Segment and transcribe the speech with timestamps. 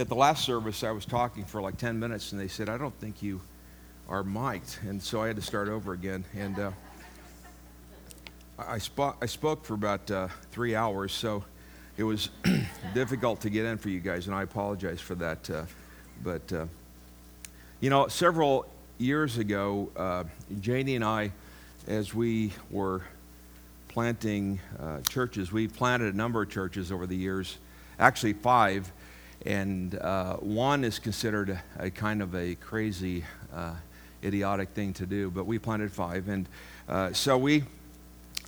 [0.00, 2.78] At the last service, I was talking for like 10 minutes, and they said, I
[2.78, 3.38] don't think you
[4.08, 4.78] are mic'd.
[4.88, 6.24] And so I had to start over again.
[6.34, 6.70] And uh,
[8.58, 8.78] I,
[9.20, 11.44] I spoke for about uh, three hours, so
[11.98, 12.30] it was
[12.94, 15.50] difficult to get in for you guys, and I apologize for that.
[15.50, 15.64] Uh,
[16.24, 16.64] but, uh,
[17.80, 20.24] you know, several years ago, uh,
[20.62, 21.30] Janie and I,
[21.86, 23.02] as we were
[23.88, 27.58] planting uh, churches, we planted a number of churches over the years,
[27.98, 28.90] actually five
[29.46, 33.24] and uh, one is considered a, a, kind of a crazy,
[33.54, 33.74] uh,
[34.22, 36.28] idiotic thing to do, but we planted five.
[36.28, 36.48] And
[36.88, 37.64] uh, so we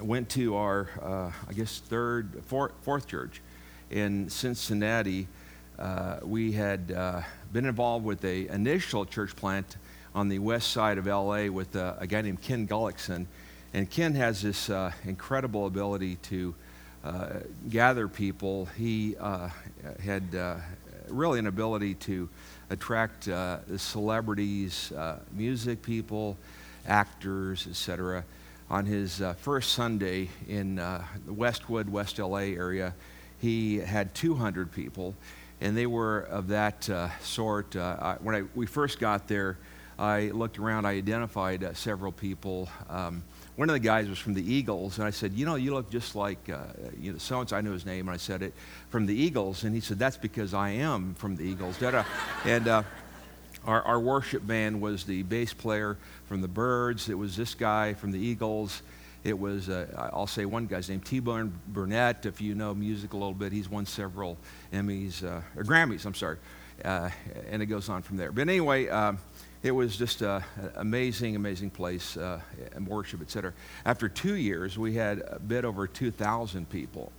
[0.01, 3.41] went to our, uh, I guess, third, fourth, fourth church
[3.91, 5.29] in Cincinnati.
[5.79, 7.23] Uh, we had uh,
[7.53, 9.77] been involved with a initial church plant
[10.15, 13.27] on the west side of LA with a guy named Ken Gulliksen.
[13.73, 14.71] And Ken has this
[15.07, 16.55] incredible ability to
[17.71, 18.67] gather people.
[18.77, 19.17] He
[20.05, 20.35] had
[21.09, 22.29] really an ability to
[22.71, 26.37] attract uh, celebrities, uh, music people,
[26.87, 28.25] actors, etc.
[28.71, 32.95] On his uh, first Sunday in uh, the Westwood, West LA area,
[33.39, 35.15] he had 200 people,
[35.61, 37.77] and they were of that uh, sort.
[37.77, 39.59] I, when I, we first got there,
[39.99, 42.69] I looked around, I identified several people.
[42.89, 43.23] Um,
[43.57, 45.91] one of the guys was from the Eagles, and I said, You know, you look
[45.91, 46.59] just like, uh,
[46.99, 48.55] you know, so and so, I knew his name, and I said it,
[48.89, 49.65] from the Eagles.
[49.65, 51.77] And he said, That's because I am from the Eagles.
[52.45, 52.83] and uh,
[53.67, 57.95] our, our worship band was the bass player from the Byrds, it was this guy
[57.95, 58.83] from the Eagles.
[59.25, 62.27] It was, uh, I'll say one guy's name, T-Bone Burnett.
[62.27, 64.37] If you know music a little bit, he's won several
[64.73, 66.39] Emmys, uh, or Grammys, I'm sorry.
[66.85, 67.11] Uh,
[67.49, 68.33] and it goes on from there.
[68.33, 69.19] But anyway, um,
[69.63, 70.43] it was just an
[70.77, 72.41] amazing, amazing place uh,
[72.75, 73.53] and worship, etc.
[73.85, 77.13] After two years, we had a bit over 2,000 people.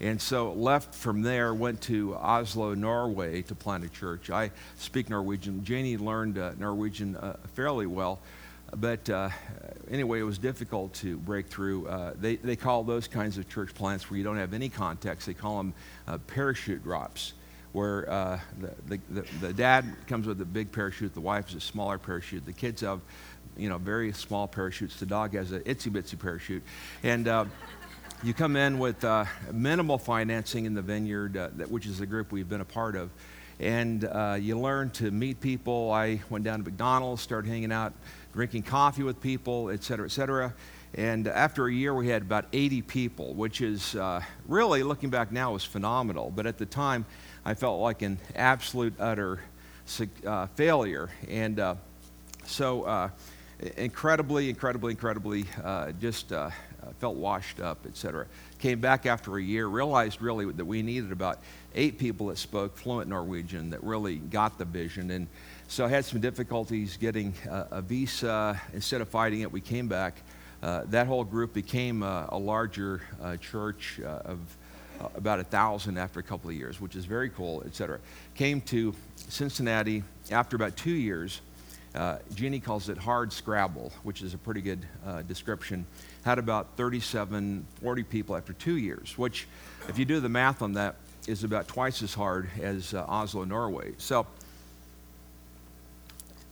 [0.00, 4.30] And so left from there, went to Oslo, Norway to plant a church.
[4.30, 5.64] I speak Norwegian.
[5.64, 8.18] Janie learned uh, Norwegian uh, fairly well.
[8.74, 9.28] But uh,
[9.90, 11.86] anyway, it was difficult to break through.
[11.88, 15.26] Uh, they, they call those kinds of church plants where you don't have any context,
[15.26, 15.74] they call them
[16.08, 17.34] uh, parachute drops
[17.72, 18.40] where uh,
[18.86, 22.44] the, the, the, dad comes with a big parachute, the wife has a smaller parachute,
[22.44, 23.00] the kids have,
[23.56, 26.62] you know, very small parachutes, the dog has an itsy bitsy parachute.
[27.02, 27.46] And uh,
[28.22, 32.06] you come in with uh, minimal financing in the vineyard, uh, that, which is a
[32.06, 33.10] group we've been a part of.
[33.58, 35.90] And uh, you learn to meet people.
[35.92, 37.94] I went down to McDonald's, started hanging out,
[38.32, 40.54] drinking coffee with people, et cetera, et cetera.
[40.94, 45.32] And after a year, we had about 80 people, which is uh, really, looking back
[45.32, 46.30] now, was phenomenal.
[46.30, 47.06] But at the time,
[47.44, 49.40] I felt like an absolute, utter
[50.24, 51.10] uh, failure.
[51.28, 51.74] And uh,
[52.46, 53.10] so, uh,
[53.76, 56.50] incredibly, incredibly, incredibly, uh, just uh,
[57.00, 58.26] felt washed up, etc.
[58.60, 61.40] Came back after a year, realized really that we needed about
[61.74, 65.10] eight people that spoke fluent Norwegian that really got the vision.
[65.10, 65.26] And
[65.66, 68.60] so I had some difficulties getting a visa.
[68.72, 70.22] Instead of fighting it, we came back.
[70.62, 73.00] Uh, that whole group became a, larger
[73.40, 74.38] church of
[75.14, 77.98] about a thousand after a couple of years, which is very cool, etc.
[78.34, 81.40] Came to Cincinnati after about two years.
[81.94, 85.84] Uh, Jeannie calls it hard scrabble, which is a pretty good uh, description.
[86.24, 89.46] Had about 37, 40 people after two years, which,
[89.88, 90.96] if you do the math on that,
[91.26, 93.92] is about twice as hard as uh, Oslo, Norway.
[93.98, 94.26] So,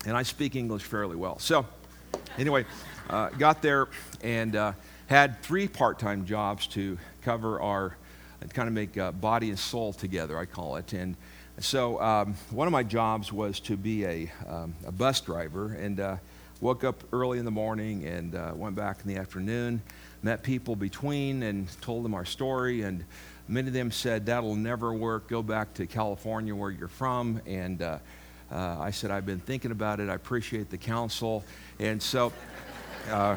[0.06, 1.38] and I speak English fairly well.
[1.38, 1.66] So,
[2.38, 2.66] anyway,
[3.08, 3.88] uh, got there
[4.22, 4.72] and uh,
[5.06, 7.96] had three part time jobs to cover our
[8.48, 10.92] kind of make uh, body and soul together, I call it.
[10.92, 11.16] And
[11.60, 16.00] so um, one of my jobs was to be a, um, a bus driver and
[16.00, 16.16] uh,
[16.60, 19.82] woke up early in the morning and uh, went back in the afternoon,
[20.22, 22.82] met people between and told them our story.
[22.82, 23.04] And
[23.46, 25.28] many of them said, That'll never work.
[25.28, 27.42] Go back to California where you're from.
[27.46, 27.98] And uh,
[28.50, 30.08] uh, I said, I've been thinking about it.
[30.08, 31.44] I appreciate the counsel.
[31.78, 32.32] And so
[33.10, 33.36] uh,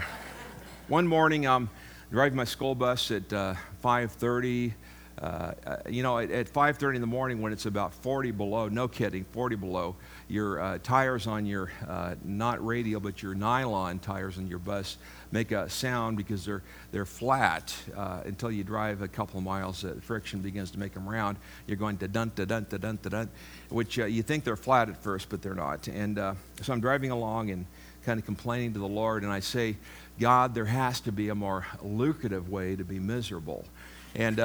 [0.87, 1.69] one morning, I'm
[2.09, 4.73] driving my school bus at 5:30
[5.21, 8.67] uh, uh, you know, at, at 5:30 in the morning when it's about 40 below,
[8.67, 9.95] no kidding, 40 below,
[10.27, 14.97] your uh, tires on your uh, not radial but your nylon tires on your bus
[15.31, 19.85] make a sound because they're they're flat uh, until you drive a couple of miles.
[19.85, 21.37] Uh, friction begins to make them round.
[21.67, 23.29] You're going to dun to dun to dun to dun,
[23.69, 25.87] which you think they're flat at first, but they're not.
[25.87, 27.65] And so I'm driving along and
[28.03, 29.77] kind of complaining to the Lord, and I say,
[30.19, 33.65] God, there has to be a more lucrative way to be miserable.
[34.15, 34.39] And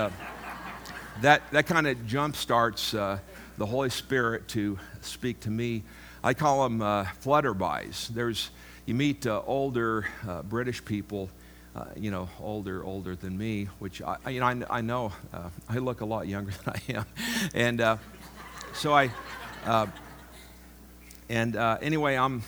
[1.22, 3.18] that, that kind of jump starts uh,
[3.56, 5.82] the Holy Spirit to speak to me.
[6.22, 8.08] I call them uh, flutterbys.
[8.08, 8.50] There's,
[8.86, 11.30] you meet uh, older uh, British people,
[11.74, 15.48] uh, you know, older, older than me, which I, you know, I, I know uh,
[15.68, 17.06] I look a lot younger than I am.
[17.54, 17.98] And
[18.74, 19.10] so I,
[21.28, 22.42] and anyway, I'm.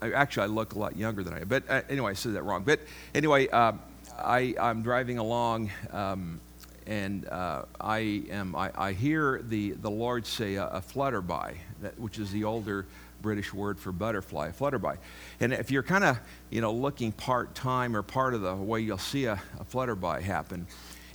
[0.00, 1.48] Actually, I look a lot younger than I am.
[1.48, 2.62] But anyway, I said that wrong.
[2.62, 2.80] But
[3.12, 3.72] anyway, uh,
[4.18, 6.40] I, I'm driving along, um,
[6.88, 8.56] and uh, I am.
[8.56, 12.86] I, I, hear the, the Lord say a, a flutterby, that, which is the older
[13.20, 14.96] British word for butterfly, flutterby.
[15.38, 16.18] And if you're kind of,
[16.48, 20.22] you know, looking part time or part of the way you'll see a, a flutterby
[20.22, 20.66] happen.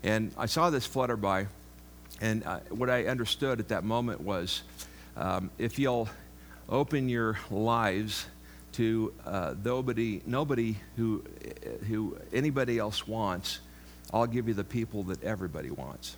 [0.04, 1.48] And I saw this flutterby,
[2.22, 4.62] and uh, what I understood at that moment was
[5.18, 6.08] um, if you'll
[6.70, 8.28] open your lives
[8.74, 11.24] to uh, nobody, nobody who,
[11.88, 13.60] who anybody else wants,
[14.12, 16.16] I'll give you the people that everybody wants.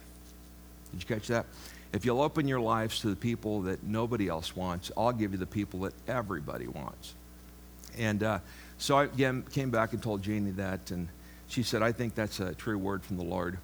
[0.92, 1.46] Did you catch that?
[1.94, 5.38] If you'll open your lives to the people that nobody else wants, I'll give you
[5.38, 7.14] the people that everybody wants.
[7.98, 8.40] And uh,
[8.78, 11.08] so I again came back and told Janie that, and
[11.48, 13.58] she said, I think that's a true word from the Lord.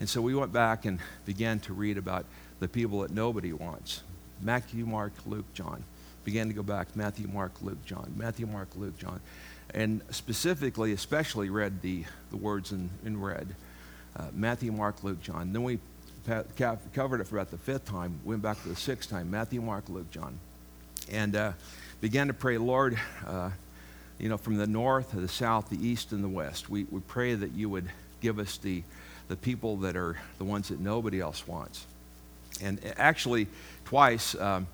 [0.00, 2.26] And so we went back and began to read about
[2.60, 4.02] the people that nobody wants
[4.40, 5.82] Matthew, Mark, Luke, John.
[6.24, 8.12] Began to go back Matthew, Mark, Luke, John.
[8.16, 9.20] Matthew, Mark, Luke, John.
[9.72, 13.54] And specifically, especially read the, the words in, in red
[14.18, 15.52] uh, Matthew, Mark, Luke, John.
[15.52, 15.78] Then we
[16.56, 19.88] covered it for about the fifth time, went back to the sixth time Matthew, Mark,
[19.88, 20.38] Luke, John.
[21.10, 21.52] And uh,
[22.00, 23.50] began to pray, Lord, uh,
[24.18, 27.34] you know, from the north, the south, the east, and the west, we, we pray
[27.34, 27.88] that you would
[28.20, 28.82] give us the,
[29.28, 31.86] the people that are the ones that nobody else wants.
[32.60, 33.46] And actually,
[33.84, 34.66] twice, um,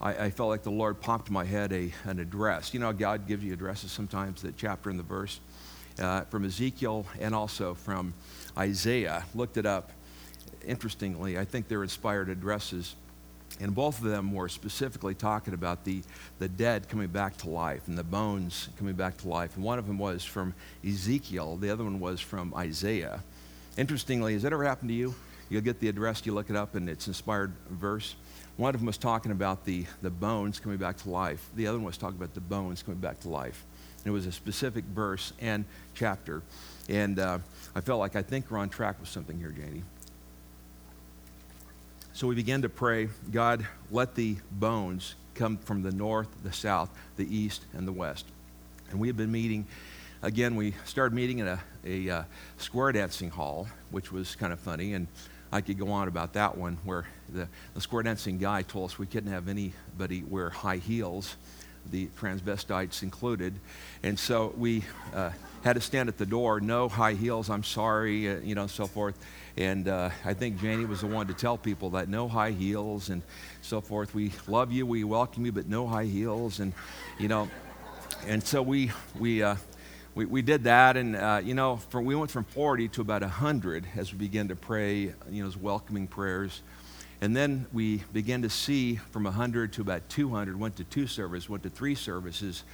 [0.00, 2.72] I, I, felt like the Lord popped in my head a, an address.
[2.72, 5.40] You know, God gives you addresses sometimes, that chapter and the verse,
[5.98, 8.14] uh, from Ezekiel and also from
[8.56, 9.24] Isaiah.
[9.34, 9.90] Looked it up
[10.66, 12.94] interestingly, I think they're inspired addresses.
[13.60, 16.02] And both of them were specifically talking about the,
[16.38, 19.56] the dead coming back to life and the bones coming back to life.
[19.56, 20.54] And one of them was from
[20.86, 23.22] Ezekiel, the other one was from Isaiah.
[23.76, 25.14] Interestingly, has that ever happened to you?
[25.50, 28.14] You'll get the address, you look it up, and it's inspired verse.
[28.56, 31.46] One of them was talking about the, the bones coming back to life.
[31.54, 33.64] The other one was talking about the bones coming back to life.
[33.98, 35.64] And it was a specific verse and
[35.94, 36.42] chapter.
[36.88, 37.38] And uh,
[37.74, 39.82] I felt like I think we're on track with something here, Janie.
[42.12, 46.90] So we began to pray, God, let the bones come from the north, the south,
[47.16, 48.26] the east, and the west.
[48.90, 49.66] And we have been meeting,
[50.20, 52.22] again, we started meeting in a, a uh,
[52.58, 54.92] square dancing hall, which was kind of funny.
[54.92, 55.06] And
[55.50, 58.98] I could go on about that one, where the, the square dancing guy told us
[58.98, 61.36] we couldn't have anybody wear high heels,
[61.90, 63.54] the transvestites included.
[64.02, 64.84] And so we
[65.14, 65.30] uh,
[65.62, 68.86] had to stand at the door, no high heels, I'm sorry, uh, you know, so
[68.86, 69.18] forth.
[69.56, 73.10] And uh, I think Janie was the one to tell people that no high heels
[73.10, 73.22] and
[73.60, 74.14] so forth.
[74.14, 76.60] We love you, we welcome you, but no high heels.
[76.60, 76.72] And,
[77.18, 77.48] you know,
[78.26, 79.56] and so we, we, uh,
[80.14, 80.96] we, we did that.
[80.96, 84.48] And, uh, you know, from, we went from 40 to about 100 as we began
[84.48, 86.62] to pray, you know, as welcoming prayers.
[87.22, 91.48] And then we began to see from 100 to about 200, went to two services,
[91.48, 92.64] went to three services.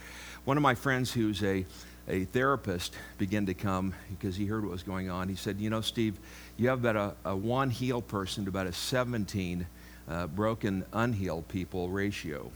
[0.44, 1.64] One of my friends who's a
[2.08, 5.28] a therapist began to come because he heard what was going on.
[5.28, 6.18] He said, You know, Steve,
[6.56, 9.66] you have about a, a one healed person to about a 17
[10.08, 12.50] uh, broken, unhealed people ratio.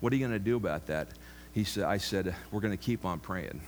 [0.00, 1.08] What are you going to do about that?
[1.52, 3.60] He said, I said, We're going to keep on praying.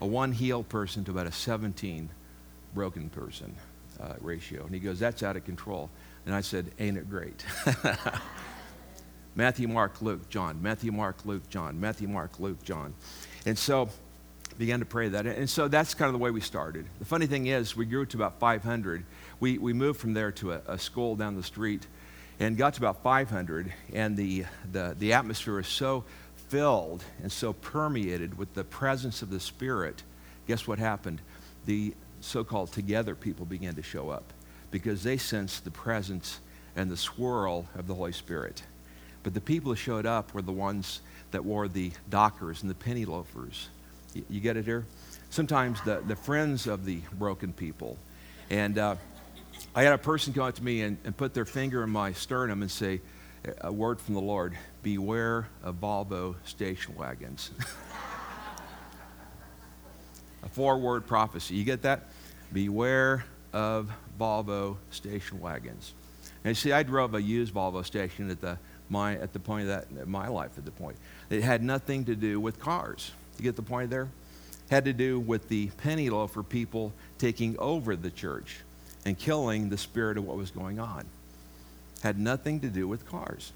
[0.00, 2.10] A one healed person to about a 17
[2.74, 3.54] broken person
[4.00, 4.64] uh, ratio.
[4.64, 5.90] And he goes, That's out of control.
[6.26, 7.44] And I said, Ain't it great?
[9.36, 10.60] Matthew, Mark, Luke, John.
[10.60, 11.78] Matthew, Mark, Luke, John.
[11.78, 12.94] Matthew, Mark, Luke, John.
[13.44, 13.88] And so
[14.58, 15.26] began to pray that.
[15.26, 16.86] And so that's kind of the way we started.
[16.98, 19.04] The funny thing is, we grew to about 500.
[19.38, 21.86] We, we moved from there to a, a school down the street
[22.40, 23.72] and got to about 500.
[23.92, 26.04] And the, the, the atmosphere was so
[26.48, 30.02] filled and so permeated with the presence of the Spirit.
[30.48, 31.20] Guess what happened?
[31.66, 34.32] The so called together people began to show up
[34.76, 36.40] because they sensed the presence
[36.76, 38.62] and the swirl of the Holy Spirit.
[39.22, 42.74] But the people who showed up were the ones that wore the dockers and the
[42.74, 43.68] penny loafers
[44.28, 44.86] you get it here?
[45.30, 47.98] Sometimes the, the friends of the broken people.
[48.50, 48.96] And uh,
[49.74, 52.12] I had a person come up to me and, and put their finger in my
[52.12, 53.00] sternum and say,
[53.60, 57.50] a word from the Lord beware of Volvo station wagons.
[60.42, 61.54] a four word prophecy.
[61.54, 62.08] You get that?
[62.52, 65.92] Beware of Volvo station wagons.
[66.44, 68.58] And see, I drove a used Volvo station at the,
[68.88, 70.96] my, at the point of that, my life at the point.
[71.30, 73.10] It had nothing to do with cars.
[73.38, 74.08] You get the point there?
[74.70, 78.60] Had to do with the penny loafer people taking over the church
[79.04, 81.04] and killing the spirit of what was going on.
[82.02, 83.52] Had nothing to do with cars.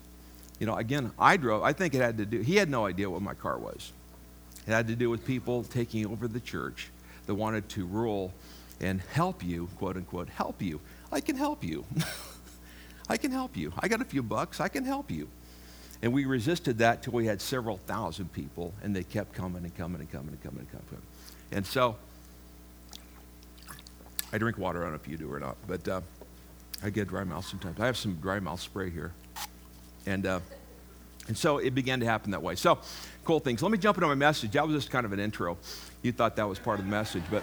[0.59, 3.09] You know, again, I drove, I think it had to do, he had no idea
[3.09, 3.93] what my car was.
[4.67, 6.91] It had to do with people taking over the church
[7.27, 8.33] that wanted to rule
[8.81, 10.81] and help you, quote unquote, help you.
[11.13, 11.85] I can help you.
[13.09, 13.73] I can help you.
[13.79, 14.61] I got a few bucks.
[14.61, 15.29] I can help you.
[16.03, 19.75] And we resisted that till we had several thousand people, and they kept coming and
[19.77, 21.03] coming and coming and coming and coming.
[21.53, 21.97] And so,
[24.33, 24.81] I drink water.
[24.81, 26.01] I don't know if you do or not, but uh,
[26.83, 27.79] I get dry mouth sometimes.
[27.81, 29.13] I have some dry mouth spray here.
[30.07, 30.41] And, uh,
[31.29, 32.55] and so it began to happen that way.
[32.55, 32.79] So,
[33.25, 33.63] cool things.
[33.63, 34.53] Let me jump into my message.
[34.53, 35.59] That was just kind of an intro.
[36.01, 37.43] You thought that was part of the message, but.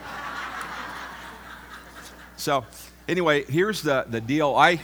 [2.38, 2.66] So,
[3.08, 4.56] anyway, here's the, the deal.
[4.56, 4.80] I,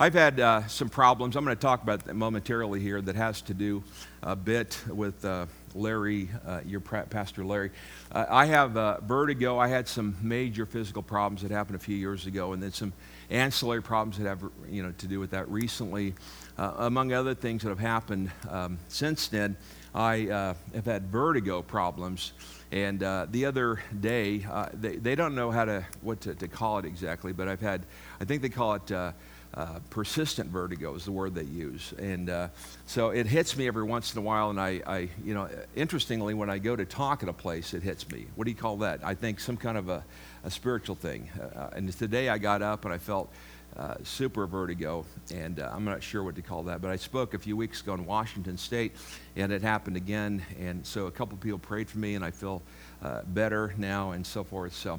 [0.00, 1.36] I've had uh, some problems.
[1.36, 3.84] I'm going to talk about that momentarily here that has to do
[4.22, 7.70] a bit with uh, Larry, uh, your pastor Larry.
[8.10, 9.58] Uh, I have uh, vertigo.
[9.58, 12.94] I had some major physical problems that happened a few years ago, and then some
[13.28, 16.14] ancillary problems that have you know to do with that recently.
[16.58, 19.56] Uh, among other things that have happened um, since then,
[19.94, 22.32] I uh, have had vertigo problems.
[22.72, 26.48] And uh, the other day, uh, they, they don't know how to, what to, to,
[26.48, 27.84] call it exactly, but I've had,
[28.20, 29.12] I think they call it uh,
[29.52, 31.92] uh, persistent vertigo is the word they use.
[31.98, 32.50] And
[32.86, 34.48] so it hits me every once in a while.
[34.48, 37.82] And I, I, you know, interestingly, when I go to talk at a place, it
[37.82, 38.26] hits me.
[38.34, 39.00] What do you call that?
[39.04, 40.02] I think some kind of a,
[40.42, 41.30] a spiritual thing.
[41.72, 43.30] And today I got up and I felt
[43.78, 47.34] uh, super vertigo, and uh, I'm not sure what to call that, but I spoke
[47.34, 48.92] a few weeks ago in Washington State,
[49.36, 50.42] and it happened again.
[50.58, 52.62] And so a couple people prayed for me, and I feel
[53.02, 54.74] uh, better now, and so forth.
[54.74, 54.98] So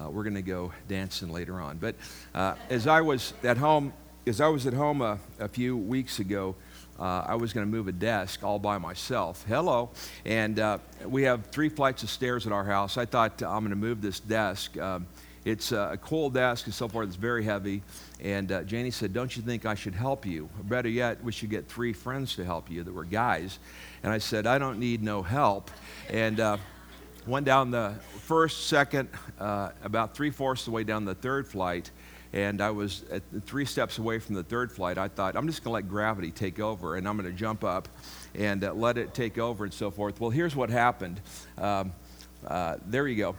[0.00, 1.78] uh, we're going to go dancing later on.
[1.78, 1.96] But
[2.32, 3.92] uh, as I was at home,
[4.24, 6.54] as I was at home a, a few weeks ago,
[7.00, 9.44] I was going to move a desk all by myself.
[9.48, 9.90] Hello.
[10.24, 10.62] And
[11.04, 12.96] we have three flights of stairs at our house.
[12.96, 14.78] I thought I'm going to move this desk.
[14.78, 15.08] Um,
[15.44, 17.08] it's a cold desk and so forth.
[17.08, 17.82] It's very heavy.
[18.20, 20.48] And uh, Janie said, Don't you think I should help you?
[20.58, 23.58] Or better yet, we should get three friends to help you that were guys.
[24.04, 25.70] And I said, I don't need no help.
[26.08, 26.58] And uh,
[27.26, 29.08] went down the first, second,
[29.40, 31.90] uh, about three fourths of the way down the third flight.
[32.32, 34.96] And I was at three steps away from the third flight.
[34.96, 37.64] I thought, I'm just going to let gravity take over and I'm going to jump
[37.64, 37.88] up
[38.34, 40.20] and uh, let it take over and so forth.
[40.20, 41.20] Well, here's what happened.
[41.58, 41.92] Um,
[42.46, 43.36] uh, there you go.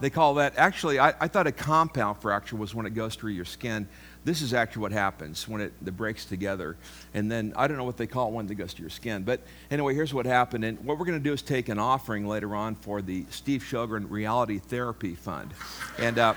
[0.00, 3.32] They call that, actually, I, I, thought a compound fracture was when it goes through
[3.32, 3.86] your skin.
[4.24, 6.76] This is actually what happens when it, breaks together.
[7.12, 9.24] And then I don't know what they call it when it goes to your skin.
[9.24, 9.40] But
[9.70, 10.64] anyway, here's what happened.
[10.64, 13.62] And what we're going to do is take an offering later on for the Steve
[13.62, 15.52] Sjogren Reality Therapy Fund.
[15.98, 16.34] And uh,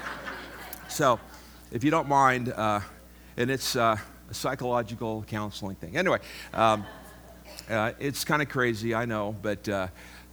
[0.90, 1.20] so,
[1.72, 2.82] if you don't mind, uh,
[3.38, 3.98] and it's uh,
[4.30, 5.96] a psychological counseling thing.
[5.96, 6.20] Anyway,
[6.54, 6.86] um,
[7.70, 9.70] uh, it's kind of crazy, I know, but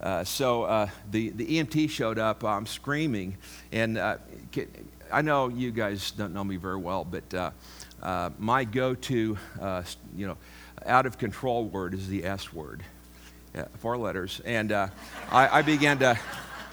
[0.00, 2.42] uh, so uh, the, the EMT showed up.
[2.42, 3.37] I'm screaming.
[3.71, 4.16] And uh,
[5.12, 7.50] I know you guys don't know me very well, but uh,
[8.02, 9.37] uh, my go to,
[10.16, 10.37] you know,
[10.87, 12.83] out of control word is the S word,
[13.54, 14.40] yeah, four letters.
[14.47, 14.88] And I,
[15.30, 16.19] I, began to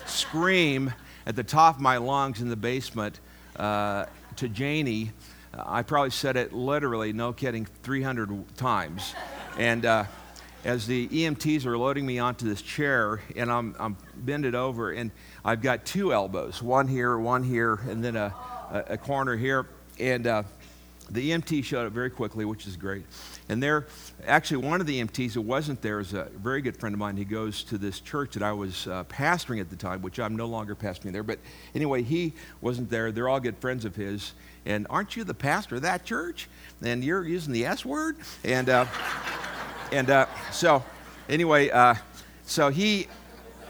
[0.05, 0.93] scream
[1.25, 3.19] at the top of my lungs in the basement
[3.57, 4.07] to
[4.53, 5.11] Janie.
[5.53, 9.13] I probably said it literally, no kidding, 300 times.
[9.57, 9.85] And
[10.67, 15.11] as the EMTs are loading me onto this chair, and I'm, I'm bended over, and
[15.45, 18.35] I've got two elbows, one here, one here, and then a,
[18.69, 19.65] a, a corner here.
[19.97, 20.43] And uh,
[21.09, 23.05] the EMT showed up very quickly, which is great.
[23.47, 23.87] And there,
[24.25, 27.15] actually, one of the EMTs who wasn't there is a very good friend of mine.
[27.15, 30.35] He goes to this church that I was uh, pastoring at the time, which I'm
[30.35, 31.23] no longer pastoring there.
[31.23, 31.39] But
[31.75, 33.13] anyway, he wasn't there.
[33.13, 34.33] They're all good friends of his.
[34.65, 36.49] And aren't you the pastor of that church?
[36.81, 38.17] And you're using the S word?
[38.43, 38.67] And.
[38.67, 38.85] Uh,
[39.91, 40.83] and uh, so,
[41.29, 41.95] anyway, uh,
[42.45, 43.07] so he,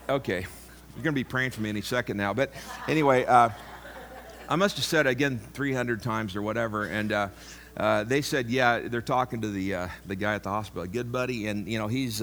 [0.09, 2.33] okay, you're going to be praying for me any second now.
[2.33, 2.51] But
[2.87, 3.49] anyway, uh,
[4.49, 6.85] I must have said again 300 times or whatever.
[6.85, 7.27] And uh,
[7.75, 10.87] uh, they said, yeah, they're talking to the, uh, the guy at the hospital, a
[10.87, 11.47] good buddy.
[11.47, 12.19] And, you know, he's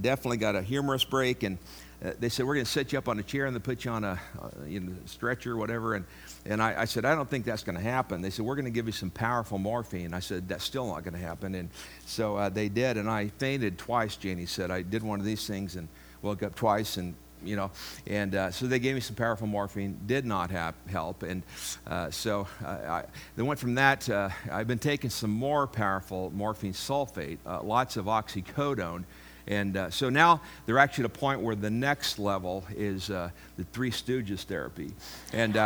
[0.00, 1.42] definitely got a humorous break.
[1.42, 1.58] And
[2.00, 3.90] they said, we're going to set you up on a chair and then put you
[3.90, 4.18] on a
[4.66, 5.94] you know, stretcher or whatever.
[5.94, 6.06] And
[6.48, 8.22] and I, I, said, I don't think that's going to happen.
[8.22, 10.14] They said, We're going to give you some powerful morphine.
[10.14, 11.54] I said, That's still not going to happen.
[11.54, 11.68] And
[12.04, 12.96] so uh, they did.
[12.96, 14.70] And I fainted twice, Janie said.
[14.70, 15.88] I did one of these things and
[16.22, 17.70] woke up twice and you know,
[18.06, 19.98] and uh, so they gave me some powerful morphine.
[20.06, 20.50] Did not
[20.88, 21.42] help, and
[21.86, 23.04] uh, so uh, I,
[23.36, 24.08] they went from that.
[24.08, 29.04] Uh, I've been taking some more powerful morphine sulfate, uh, lots of oxycodone,
[29.46, 33.30] and uh, so now they're actually at a point where the next level is the
[33.72, 34.92] Three Stooges therapy,
[35.32, 35.56] and.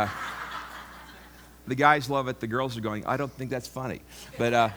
[1.71, 2.41] The guys love it.
[2.41, 4.01] The girls are going, I don't think that's funny.
[4.37, 4.69] But uh,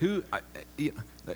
[0.00, 0.38] who, uh,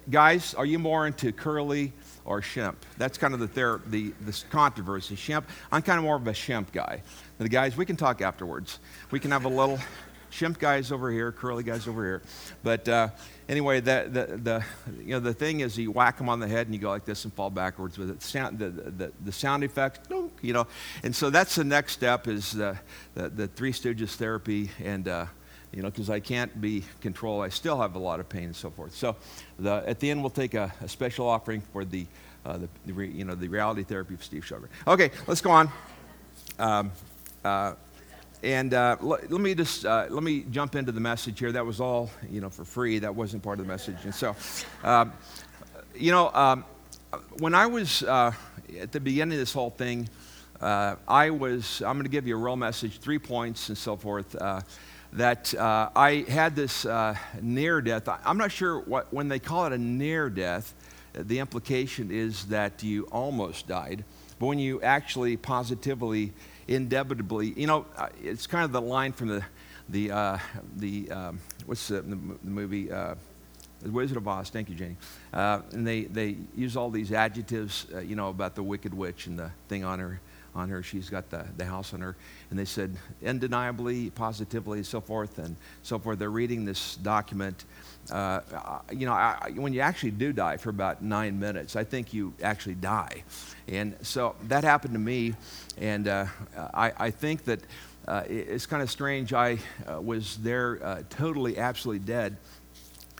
[0.08, 1.92] guys, are you more into Curly
[2.24, 2.76] or Shemp?
[2.96, 5.16] That's kind of the, ther- the, the controversy.
[5.16, 7.02] Shemp, I'm kind of more of a Shemp guy.
[7.36, 8.78] The guys, we can talk afterwards.
[9.10, 9.78] We can have a little
[10.32, 12.22] Shemp guys over here, curly guys over here.
[12.62, 13.08] But uh,
[13.48, 14.64] anyway, the, the, the,
[15.02, 17.04] you know, the thing is you whack them on the head and you go like
[17.04, 18.22] this and fall backwards with it.
[18.22, 20.00] Sound, the, the, the sound effects,
[20.42, 20.66] you know.
[21.02, 22.78] And so that's the next step is the,
[23.14, 24.70] the, the Three Stooges therapy.
[24.82, 25.26] And, uh,
[25.72, 27.44] you know, because I can't be controlled.
[27.44, 28.94] I still have a lot of pain and so forth.
[28.94, 29.16] So
[29.58, 32.06] the, at the end, we'll take a, a special offering for the,
[32.46, 34.68] uh, the, the re, you know, the reality therapy of Steve Sjogren.
[34.86, 35.70] Okay, let's go on.
[36.58, 36.92] Um,
[37.44, 37.74] uh,
[38.42, 41.52] and uh, let, let, me just uh, let me jump into the message here.
[41.52, 42.98] That was all you know for free.
[43.00, 43.96] That wasn't part of the message.
[44.04, 44.36] And so,
[44.84, 45.12] um,
[45.94, 46.64] you know, um,
[47.38, 48.32] when I was uh,
[48.80, 50.08] at the beginning of this whole thing,
[50.60, 53.96] uh, I was I'm going to give you a real message, three points and so
[53.96, 54.34] forth.
[54.34, 54.60] Uh,
[55.14, 56.86] that uh, I had this
[57.40, 58.08] near death.
[58.24, 60.74] I'm not sure what when they call it a near death.
[61.14, 64.04] The implication is that you almost died,
[64.38, 66.32] but when you actually positively
[66.68, 69.44] inevitably, you know, uh, it's kind of the line from the,
[69.88, 70.38] the, uh,
[70.76, 72.92] the um, what's the, the, the movie?
[72.92, 73.14] Uh,
[73.80, 74.50] the Wizard of Oz.
[74.50, 74.96] Thank you, Jenny.
[75.32, 79.26] Uh, and they, they use all these adjectives, uh, you know, about the wicked witch
[79.26, 80.20] and the thing on her.
[80.54, 82.16] On her, she's got the, the house on her,
[82.50, 86.18] and they said undeniably, positively, so forth and so forth.
[86.18, 87.64] They're reading this document.
[88.10, 88.40] Uh,
[88.90, 92.32] you know, I, when you actually do die for about nine minutes, I think you
[92.42, 93.24] actually die.
[93.68, 95.34] And so that happened to me.
[95.76, 96.26] And uh,
[96.72, 97.60] I, I, think that
[98.06, 99.34] uh, it's kind of strange.
[99.34, 102.38] I uh, was there uh, totally, absolutely dead.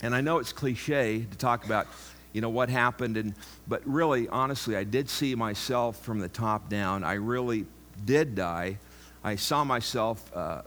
[0.01, 1.87] And I know it's cliche to talk about,
[2.33, 3.17] you know, what happened.
[3.17, 3.35] And,
[3.67, 7.03] but really, honestly, I did see myself from the top down.
[7.03, 7.67] I really
[8.05, 8.79] did die.
[9.23, 10.63] I saw myself uh,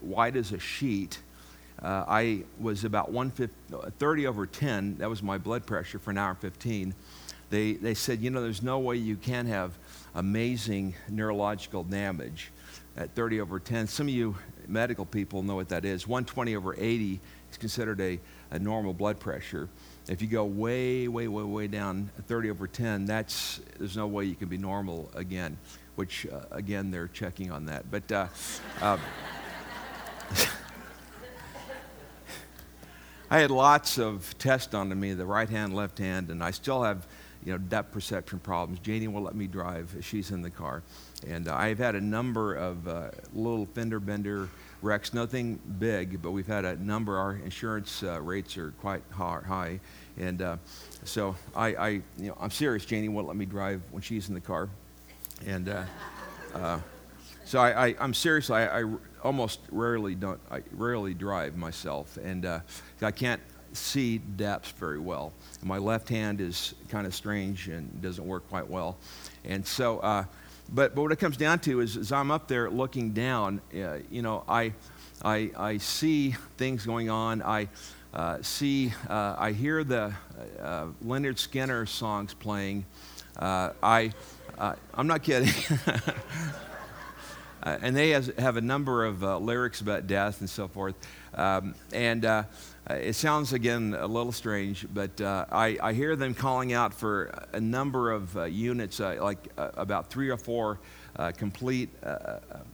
[0.00, 1.18] white as a sheet.
[1.82, 4.98] Uh, I was about 130 over 10.
[4.98, 6.94] That was my blood pressure for an hour and 15
[7.50, 9.78] they, they said, you know, there's no way you can have
[10.14, 12.50] amazing neurological damage
[12.96, 13.86] at 30 over 10.
[13.86, 16.06] Some of you medical people know what that is.
[16.06, 17.20] 120 over 80
[17.50, 18.20] is considered a,
[18.50, 19.68] a normal blood pressure.
[20.08, 24.24] If you go way, way, way, way down 30 over 10, that's, there's no way
[24.24, 25.56] you can be normal again,
[25.96, 27.90] which, uh, again, they're checking on that.
[27.90, 28.26] But uh,
[28.82, 28.98] uh,
[33.30, 36.50] I had lots of tests done to me, the right hand, left hand, and I
[36.50, 37.06] still have
[37.44, 38.80] you know, depth perception problems.
[38.80, 39.94] Janie will let me drive.
[40.00, 40.82] She's in the car.
[41.26, 44.48] And uh, I've had a number of uh, little fender bender
[44.80, 47.18] wrecks, nothing big, but we've had a number.
[47.18, 49.80] Our insurance uh, rates are quite high.
[50.16, 50.56] And uh,
[51.04, 52.84] so I, I, you know, I'm serious.
[52.84, 54.68] Janie won't let me drive when she's in the car.
[55.46, 55.84] And uh,
[56.54, 56.78] uh,
[57.48, 58.50] so I, am serious.
[58.50, 58.84] I, I,
[59.22, 62.18] almost rarely don't, I rarely drive myself.
[62.18, 62.46] And
[63.00, 63.40] I can't
[63.72, 65.32] see depths very well.
[65.62, 68.98] My left hand is kind of strange and doesn't work quite well.
[69.44, 70.24] And so, uh,
[70.72, 73.98] but, but what it comes down to is, as I'm up there looking down, uh,
[74.10, 74.74] you know, I,
[75.24, 77.40] I, I see things going on.
[77.42, 77.68] I
[78.12, 80.12] uh, see, uh, I hear the
[80.60, 82.84] uh, Lynyrd Skynyrd songs playing.
[83.38, 84.12] Uh, I,
[84.94, 85.52] I'm not kidding.
[87.62, 90.94] and they has, have a number of lyrics about death and so forth.
[91.34, 92.44] Um, and uh,
[92.90, 97.32] it sounds again a little strange, but uh, I, I, hear them calling out for
[97.52, 100.80] a number of uh, units, uh, like uh, about three or four
[101.16, 101.90] uh, complete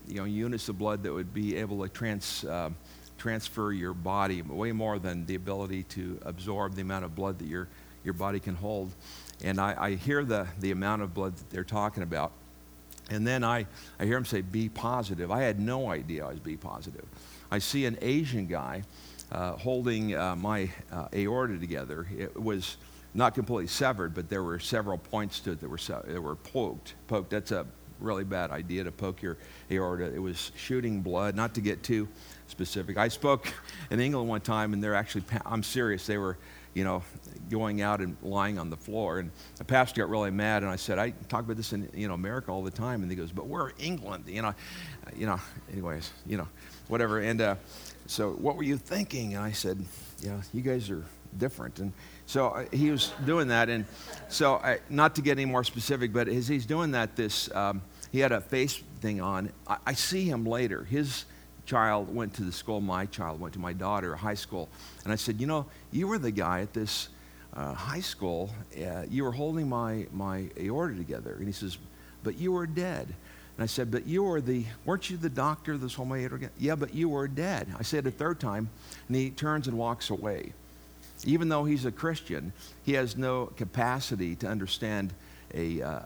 [0.07, 2.45] you know, units of blood that would be able to trans,
[3.17, 7.47] transfer your body, way more than the ability to absorb the amount of blood that
[7.47, 7.67] your,
[8.03, 8.91] your body can hold.
[9.43, 12.31] And I, I hear the, the amount of blood that they're talking about.
[13.09, 13.67] And then I,
[13.99, 15.31] I hear him say, be positive.
[15.31, 17.05] I had no idea I was B positive.
[17.51, 18.83] I see an Asian guy
[19.31, 22.07] uh, holding uh, my uh, aorta together.
[22.17, 22.77] It was
[23.13, 26.95] not completely severed, but there were several points to it that were, that were poked.
[27.07, 27.29] Poked.
[27.29, 27.65] That's a
[27.99, 29.37] really bad idea to poke your
[29.71, 30.13] aorta.
[30.13, 31.35] It was shooting blood.
[31.35, 32.07] Not to get too
[32.47, 32.97] specific.
[32.97, 33.47] I spoke
[33.91, 35.23] in England one time, and they're actually.
[35.45, 36.05] I'm serious.
[36.07, 36.37] They were
[36.75, 37.01] you know,
[37.49, 39.19] going out and lying on the floor.
[39.19, 42.07] And the pastor got really mad, and I said, I talk about this in, you
[42.07, 43.01] know, America all the time.
[43.01, 44.53] And he goes, but we're England, you know,
[45.15, 45.39] you know,
[45.71, 46.47] anyways, you know,
[46.87, 47.19] whatever.
[47.19, 47.55] And uh,
[48.07, 49.35] so what were you thinking?
[49.35, 49.83] And I said,
[50.21, 51.03] yeah, you guys are
[51.37, 51.79] different.
[51.79, 51.93] And
[52.25, 53.69] so uh, he was doing that.
[53.69, 53.85] And
[54.29, 57.81] so I, not to get any more specific, but as he's doing that, this, um,
[58.11, 59.51] he had a face thing on.
[59.67, 60.83] I, I see him later.
[60.83, 61.25] His
[61.65, 64.69] child went to the school my child went to, my daughter, high school.
[65.03, 67.09] And I said, you know, you were the guy at this
[67.55, 68.49] uh, high school.
[68.75, 71.35] Uh, you were holding my, my aorta together.
[71.37, 71.77] And he says,
[72.23, 73.07] but you were dead.
[73.57, 76.27] And I said, But you were the, weren't you the doctor this whole way?
[76.57, 77.67] Yeah, but you were dead.
[77.79, 78.69] I said a third time,
[79.07, 80.51] and he turns and walks away.
[81.23, 82.51] Even though he's a Christian,
[82.83, 85.13] he has no capacity to understand
[85.53, 86.01] a, uh,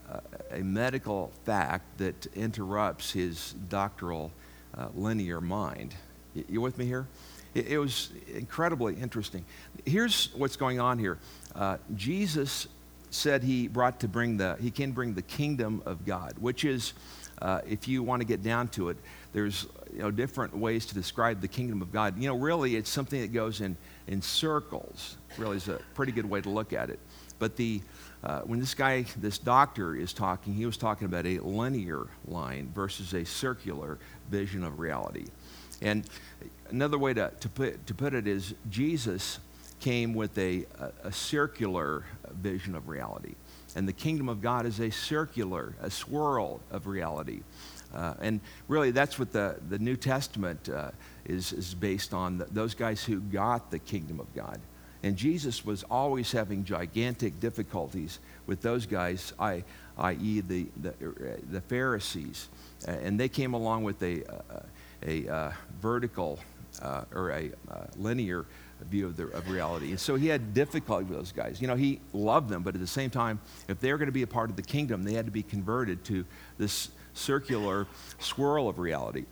[0.52, 4.32] a medical fact that interrupts his doctoral
[4.78, 5.96] uh, linear mind.
[6.36, 7.08] You with me here?
[7.56, 9.44] It, it, was incredibly interesting.
[9.86, 11.18] Here's what's going on here
[11.56, 12.68] uh, Jesus
[13.10, 16.94] said he brought to bring the, he can bring the kingdom of God, which is
[17.42, 18.98] uh, if you want to get down to it,
[19.34, 22.18] there's you know, different ways to describe the kingdom of God.
[22.18, 26.30] You know, really, it's something that goes in, in circles, really, is a pretty good
[26.30, 27.00] way to look at it.
[27.40, 27.82] But the,
[28.24, 32.72] uh, when this guy, this doctor, is talking, he was talking about a linear line
[32.76, 33.98] versus a circular
[34.30, 35.28] vision of reality.
[35.82, 36.06] And
[36.70, 39.40] another way to, to, put, to put it is Jesus
[39.80, 40.66] came with a,
[41.04, 43.36] a, circular vision of reality.
[43.76, 47.42] And the kingdom of God is a circular, a swirl of reality.
[47.94, 50.92] Uh, and really, that's what the, the New Testament uh,
[51.26, 54.60] is, is based on the, those guys who got the kingdom of God.
[55.02, 60.94] And Jesus was always having gigantic difficulties with those guys, i.e., the, the,
[61.50, 62.50] the Pharisees.
[62.88, 64.24] Uh, and they came along with a,
[65.04, 66.40] a, a uh, vertical
[66.82, 68.46] uh, or a uh, linear
[68.86, 69.90] view of, the, of reality.
[69.90, 71.62] And so he had difficulty with those guys.
[71.62, 74.14] You know, he loved them, but at the same time, if they were going to
[74.14, 76.26] be a part of the kingdom, they had to be converted to
[76.58, 77.88] this circular
[78.20, 79.26] swirl of reality.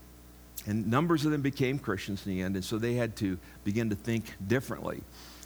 [0.66, 3.90] And numbers of them became Christians in the end, and so they had to begin
[3.90, 5.02] to think differently.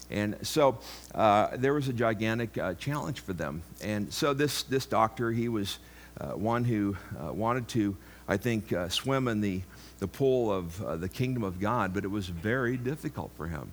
[0.10, 0.80] And so
[1.16, 3.62] uh, there was a gigantic uh, challenge for them.
[3.82, 5.80] And so this, this doctor, he was
[6.20, 7.96] uh, one who uh, wanted to,
[8.28, 9.62] I think, uh, swim in the,
[10.00, 13.72] the pool of uh, the kingdom of God, but it was very difficult for him.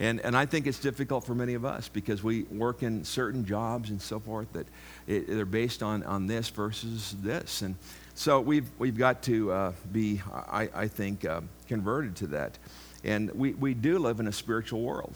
[0.00, 3.44] And, and I think it's difficult for many of us because we work in certain
[3.44, 4.66] jobs and so forth that
[5.06, 7.62] it, they're based on, on this versus this.
[7.62, 7.76] And
[8.14, 11.26] so we've, we've got to be, I, I think,
[11.68, 12.58] converted to that.
[13.04, 15.14] And we, we do live in a spiritual world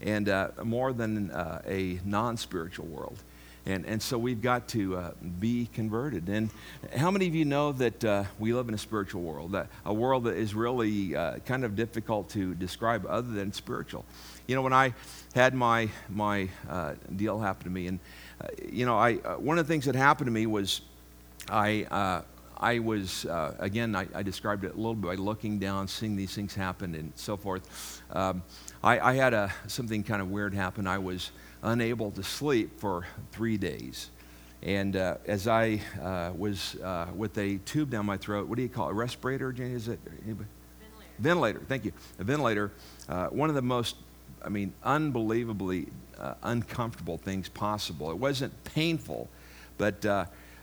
[0.00, 3.22] and uh, more than uh, a non spiritual world.
[3.66, 6.28] And, and so we've got to uh, be converted.
[6.28, 6.50] And
[6.94, 9.56] how many of you know that uh, we live in a spiritual world?
[9.84, 14.04] a world that is really uh, kind of difficult to describe other than spiritual.
[14.46, 14.94] You know, when I
[15.34, 17.98] had my, my uh, deal happen to me, and,
[18.70, 20.80] you know, I, one of the things that happened to me was
[21.48, 22.22] I,
[22.58, 26.16] I was, uh, again, I, I, described it a little bit by looking down, seeing
[26.16, 28.02] these things happen, and so forth.
[28.10, 28.42] Um,
[28.82, 30.86] I, I, had a, something kind of weird happen.
[30.86, 31.32] I was
[31.66, 34.10] unable to sleep for three days.
[34.62, 38.62] And uh, as I uh, was uh, with a tube down my throat, what do
[38.62, 38.92] you call it?
[38.92, 39.74] A respirator, Jenny?
[39.74, 40.00] Is it?
[40.24, 40.48] Anybody?
[40.80, 41.12] Ventilator.
[41.18, 41.92] Ventilator, thank you.
[42.18, 42.72] A ventilator.
[43.08, 43.96] Uh, one of the most,
[44.42, 48.10] I mean, unbelievably uh, uncomfortable things possible.
[48.10, 49.28] It wasn't painful,
[49.76, 50.06] but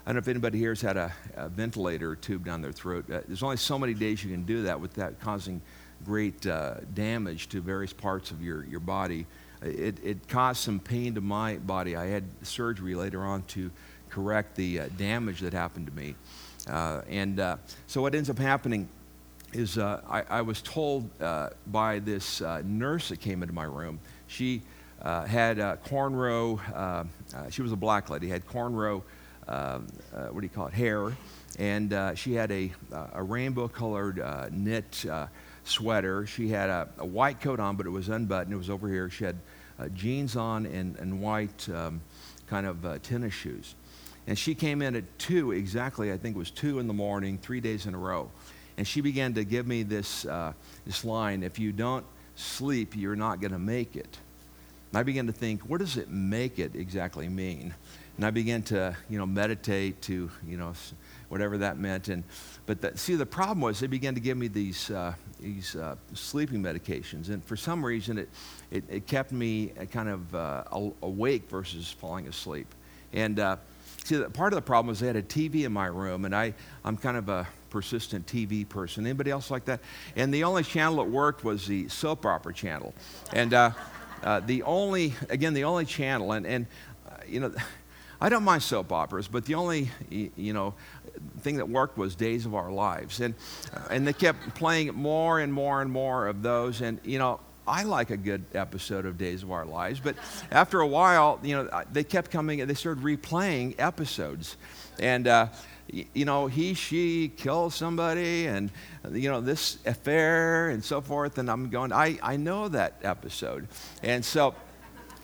[0.06, 3.10] I don't know if anybody here has had a, a ventilator tube down their throat.
[3.10, 5.62] Uh, there's only so many days you can do that without causing
[6.04, 9.26] great uh, damage to various parts of your, your body.
[9.64, 11.96] It, it caused some pain to my body.
[11.96, 13.72] I had surgery later on to
[14.10, 16.16] correct the uh, damage that happened to me.
[16.70, 18.88] Uh, and uh, so what ends up happening
[19.52, 21.10] is uh, I, I, was told
[21.68, 24.62] by this nurse that came into my room, she
[25.04, 27.08] had cornrow,
[27.52, 29.04] she was a black lady, had cornrow
[29.48, 29.80] uh,
[30.32, 31.16] what do you call it, hair.
[31.60, 32.72] And uh, she had a,
[33.14, 35.06] a rainbow colored uh, knit
[35.64, 36.26] sweater.
[36.26, 38.54] She had a, a, white coat on, but it was unbuttoned.
[38.54, 39.10] It was over here.
[39.10, 39.38] She had
[39.94, 42.02] jeans on and, and white um,
[42.48, 43.76] kind of tennis shoes.
[44.28, 47.38] And she came in at 2 exactly, I think it was 2 in the morning,
[47.38, 48.30] three days in a row.
[48.78, 50.54] And she began to give me this, uh,
[50.86, 52.06] this line if you don't
[52.36, 54.18] sleep, you're not going to make it.
[54.92, 57.74] And I began to think, what does it make it exactly mean?
[58.18, 60.74] And I began to, you know, meditate to, you know,
[61.30, 62.08] whatever that meant.
[62.08, 62.24] And,
[62.66, 65.96] but the, see, the problem was they began to give me these, uh, these uh,
[66.14, 67.30] sleeping medications.
[67.30, 68.30] And for some reason, it,
[68.72, 70.64] it, it kept me kind of uh,
[71.02, 72.68] awake versus falling asleep.
[73.12, 73.58] And uh,
[74.06, 76.54] see, part of the problem was they had a TV in my room, and I,
[76.86, 79.06] I'm kind of a persistent TV person.
[79.06, 79.82] Anybody else like that?
[80.16, 82.94] And the only channel that worked was the soap opera channel.
[83.34, 83.72] And uh,
[84.24, 86.66] uh, the only, again, the only channel, and, and
[87.28, 87.54] you know,
[88.24, 90.76] I don't mind soap operas, but the only, you know,
[91.42, 93.20] thing that worked was Days of Our Lives.
[93.20, 93.36] And,
[93.76, 96.80] uh, and they kept playing more and more and more of those.
[96.80, 100.16] And, you know, I like a good episode of Days of Our Lives, but
[100.52, 104.56] after a while, you know, they kept coming, and they started replaying episodes.
[105.00, 105.48] And, uh,
[105.90, 108.72] you know, he, she kills somebody and,
[109.12, 111.40] you know, this affair and so forth.
[111.40, 113.68] And I'm going, I, I know that episode.
[114.02, 114.56] And so,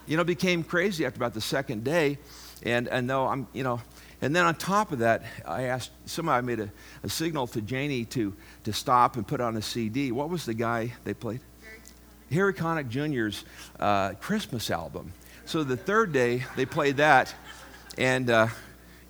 [0.06, 2.18] you know, became crazy after about the second day.
[2.64, 3.82] And, and though I'm, you know,
[4.22, 6.70] and then on top of that, I asked, somebody made a,
[7.04, 10.12] a signal to Janie to, to stop and put on a CD.
[10.12, 11.40] What was the guy they played?
[12.32, 13.44] Harry Connick Jr.'s
[13.80, 15.14] uh, Christmas album.
[15.46, 17.34] So the third day, they played that.
[17.98, 18.48] And, uh,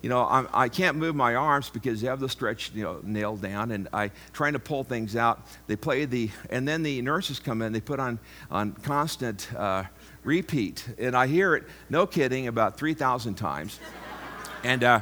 [0.00, 2.82] you know, I'm, I can not move my arms because they have the stretch, you
[2.82, 5.46] know, nailed down, and I trying to pull things out.
[5.66, 7.72] They play the, and then the nurses come in.
[7.72, 8.18] They put on
[8.50, 9.84] on constant uh,
[10.24, 10.86] repeat.
[10.98, 13.78] And I hear it, no kidding, about 3,000 times.
[14.64, 15.00] and uh,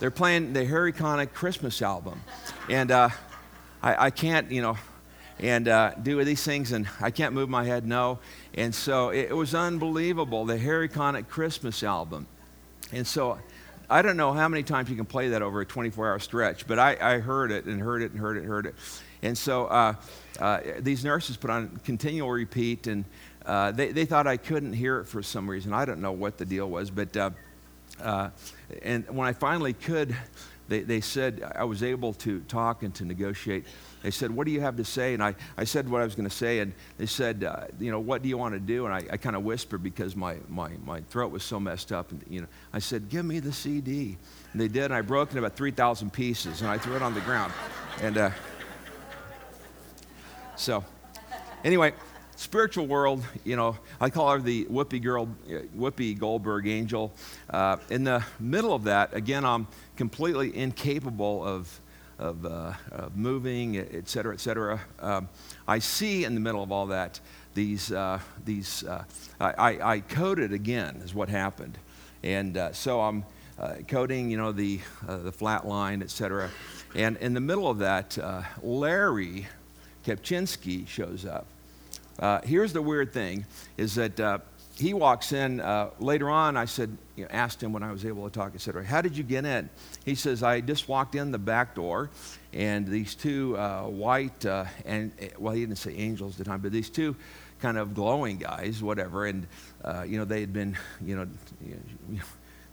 [0.00, 2.20] they're playing the Harry Connick Christmas album.
[2.68, 3.08] And uh,
[3.82, 4.76] I, I can't, you know,
[5.40, 8.18] and uh, do these things, and I can't move my head, no.
[8.54, 12.26] And so it, it was unbelievable, the Harry Connick Christmas album.
[12.92, 13.38] And so
[13.88, 16.66] I don't know how many times you can play that over a 24 hour stretch,
[16.66, 18.74] but I, I heard it and heard it and heard it and heard it.
[19.22, 19.66] And so
[20.38, 23.04] uh, these nurses put on continual repeat, and
[23.46, 25.72] uh, they, they thought I couldn't hear it for some reason.
[25.72, 27.30] I don't know what the deal was, but uh,
[28.02, 28.30] uh,
[28.82, 30.14] and when I finally could,
[30.68, 33.64] they, they said I was able to talk and to negotiate.
[34.02, 35.14] They said, What do you have to say?
[35.14, 37.90] And I, I said what I was going to say, and they said, uh, You
[37.90, 38.84] know, what do you want to do?
[38.84, 42.10] And I, I kind of whispered because my, my, my throat was so messed up.
[42.12, 44.18] And, you know, I said, Give me the CD.
[44.52, 47.02] And they did, and I broke it in about 3,000 pieces, and I threw it
[47.02, 47.52] on the ground.
[48.02, 48.30] And uh,
[50.58, 50.84] so,
[51.62, 51.92] anyway,
[52.34, 55.28] spiritual world, you know, I call her the Whoopi, girl,
[55.76, 57.14] Whoopi Goldberg angel.
[57.48, 61.80] Uh, in the middle of that, again, I'm completely incapable of,
[62.18, 64.80] of, uh, of moving, et cetera, et cetera.
[64.98, 65.28] Um,
[65.68, 67.20] I see in the middle of all that
[67.54, 69.04] these, uh, these uh,
[69.40, 71.78] I, I, coded again, is what happened.
[72.24, 73.24] And uh, so I'm
[73.60, 76.50] uh, coding, you know, the, the flat line, et cetera.
[76.96, 78.18] And in the middle of that,
[78.62, 79.46] Larry
[80.08, 81.46] Kepchinsky shows up.
[82.18, 83.44] Uh, here's the weird thing
[83.76, 84.38] is that uh,
[84.74, 86.56] he walks in uh, later on.
[86.56, 89.02] I said, you know, asked him when I was able to talk, I said, How
[89.02, 89.68] did you get in?
[90.06, 92.08] He says, I just walked in the back door,
[92.54, 96.60] and these two uh, white, uh, and well, he didn't say angels at the time,
[96.60, 97.14] but these two
[97.60, 99.46] kind of glowing guys, whatever, and,
[99.84, 101.26] uh, you know, they had been, you know,
[101.66, 101.78] you
[102.16, 102.22] know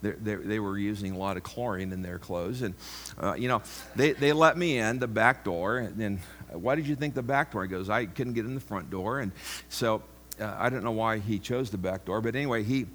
[0.02, 2.62] they, they, were using a lot of chlorine in their clothes.
[2.62, 2.76] And,
[3.22, 3.62] uh, you know,
[3.96, 5.78] they, they let me in the back door.
[5.78, 6.22] And then,
[6.58, 7.64] why did you think the back door?
[7.64, 9.20] He goes, I couldn't get in the front door.
[9.20, 9.32] And
[9.70, 10.04] so
[10.40, 12.22] uh, I don't know why he chose the back door.
[12.22, 12.88] But anyway, he,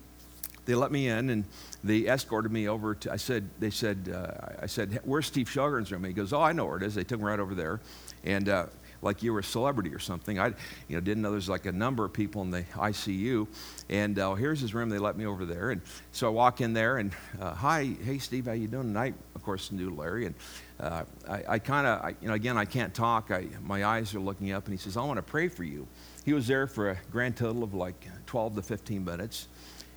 [0.66, 1.44] they let me in and
[1.82, 5.90] they escorted me over to, I said, they said, uh, I said, where's Steve Sjogren's
[5.90, 6.04] room?
[6.04, 6.94] He goes, oh, I know where it is.
[6.94, 7.80] They took me right over there.
[8.24, 8.66] And uh,
[9.02, 10.38] like you were a celebrity or something.
[10.38, 10.48] I
[10.88, 13.46] you know, didn't know there's like a number of people in the ICU.
[13.88, 14.88] And uh, here's his room.
[14.88, 15.70] They let me over there.
[15.70, 15.80] And
[16.12, 18.96] so I walk in there and, uh, hi, hey, Steve, how you doing?
[18.96, 20.26] I, of course, knew Larry.
[20.26, 20.34] And
[20.78, 23.30] uh, I, I kind of, you know, again, I can't talk.
[23.30, 24.64] I, my eyes are looking up.
[24.66, 25.86] And he says, I want to pray for you.
[26.24, 29.48] He was there for a grand total of like 12 to 15 minutes.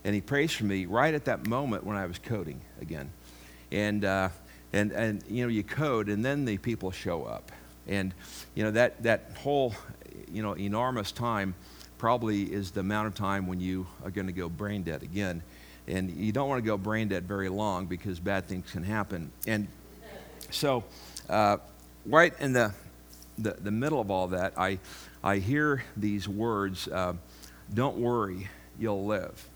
[0.05, 3.11] And he prays for me right at that moment when I was coding again.
[3.71, 4.29] And, uh,
[4.73, 7.51] and, and you know, you code, and then the people show up.
[7.87, 8.13] And,
[8.55, 9.73] you know, that, that whole,
[10.31, 11.55] you know, enormous time
[11.97, 15.41] probably is the amount of time when you are going to go brain dead again.
[15.87, 19.31] And you don't want to go brain dead very long because bad things can happen.
[19.47, 19.67] And
[20.49, 20.83] so,
[21.29, 21.57] uh,
[22.05, 22.73] right in the,
[23.37, 24.79] the, the, middle of all that, I,
[25.23, 27.13] I hear these words uh,
[27.73, 29.47] Don't worry, you'll live.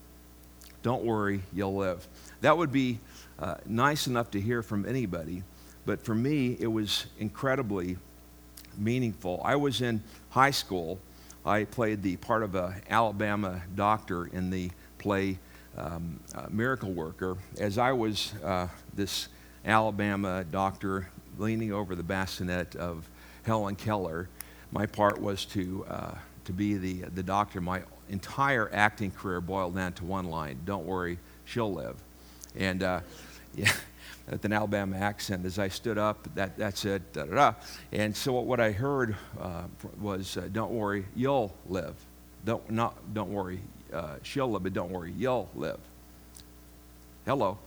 [0.84, 2.08] Don't worry, you'll live.
[2.42, 3.00] That would be
[3.40, 5.44] uh, nice enough to hear from anybody,
[5.86, 7.98] but for me, it was incredibly
[8.78, 9.42] meaningful.
[9.44, 11.00] I was in high school.
[11.46, 15.40] I played the part of an Alabama doctor in the play
[15.78, 17.38] um, uh, Miracle Worker.
[17.60, 19.30] As I was uh, this
[19.66, 23.08] Alabama doctor leaning over the bassinet of
[23.44, 24.28] Helen Keller,
[24.72, 27.62] my part was to, uh, to be the, the doctor.
[27.62, 31.96] My entire acting career boiled down to one line Don't worry, she'll live.
[32.56, 33.02] And uh,
[33.56, 33.72] yeah
[34.30, 35.46] with an Alabama accent.
[35.46, 37.54] As I stood up, that, that's it, da da da.
[37.92, 39.63] And so what I heard uh,
[40.00, 41.96] was, uh, don't worry, you'll live.
[42.46, 43.60] Don't, not, don't worry,
[43.94, 45.80] uh, she'll live, but don't worry, you'll live.
[47.26, 47.58] Hello.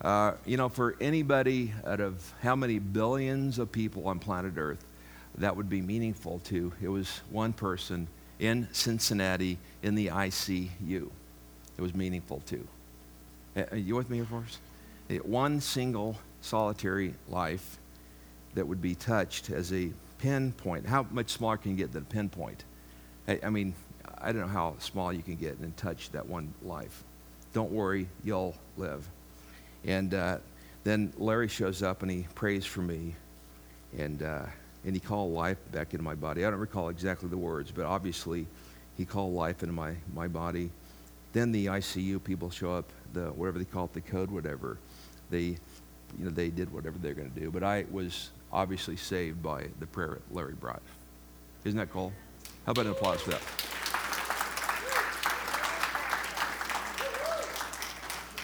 [0.00, 4.84] Uh, you know, for anybody out of how many billions of people on planet Earth
[5.38, 8.06] that would be meaningful to, it was one person
[8.38, 11.10] in Cincinnati in the ICU.
[11.76, 12.66] It was meaningful to.
[13.56, 14.58] Are uh, you with me, Air Force?
[15.16, 17.78] One single solitary life
[18.54, 20.86] that would be touched as a pinpoint.
[20.86, 22.64] How much smaller can you get than a pinpoint?
[23.26, 23.74] I, I mean,
[24.18, 27.04] I don't know how small you can get and touch that one life.
[27.52, 29.08] Don't worry, you'll live.
[29.84, 30.38] And uh,
[30.84, 33.14] then Larry shows up and he prays for me,
[33.96, 34.44] and uh,
[34.84, 36.44] and he called life back into my body.
[36.44, 38.46] I don't recall exactly the words, but obviously,
[38.96, 40.70] he called life into my my body.
[41.32, 44.78] Then the ICU people show up, the whatever they call it, the code, whatever
[45.30, 45.56] they,
[46.18, 47.50] you know, they did whatever they're going to do.
[47.50, 50.82] But I was obviously saved by the prayer that Larry brought.
[51.64, 52.12] Isn't that cool?
[52.64, 53.42] How about an applause for that?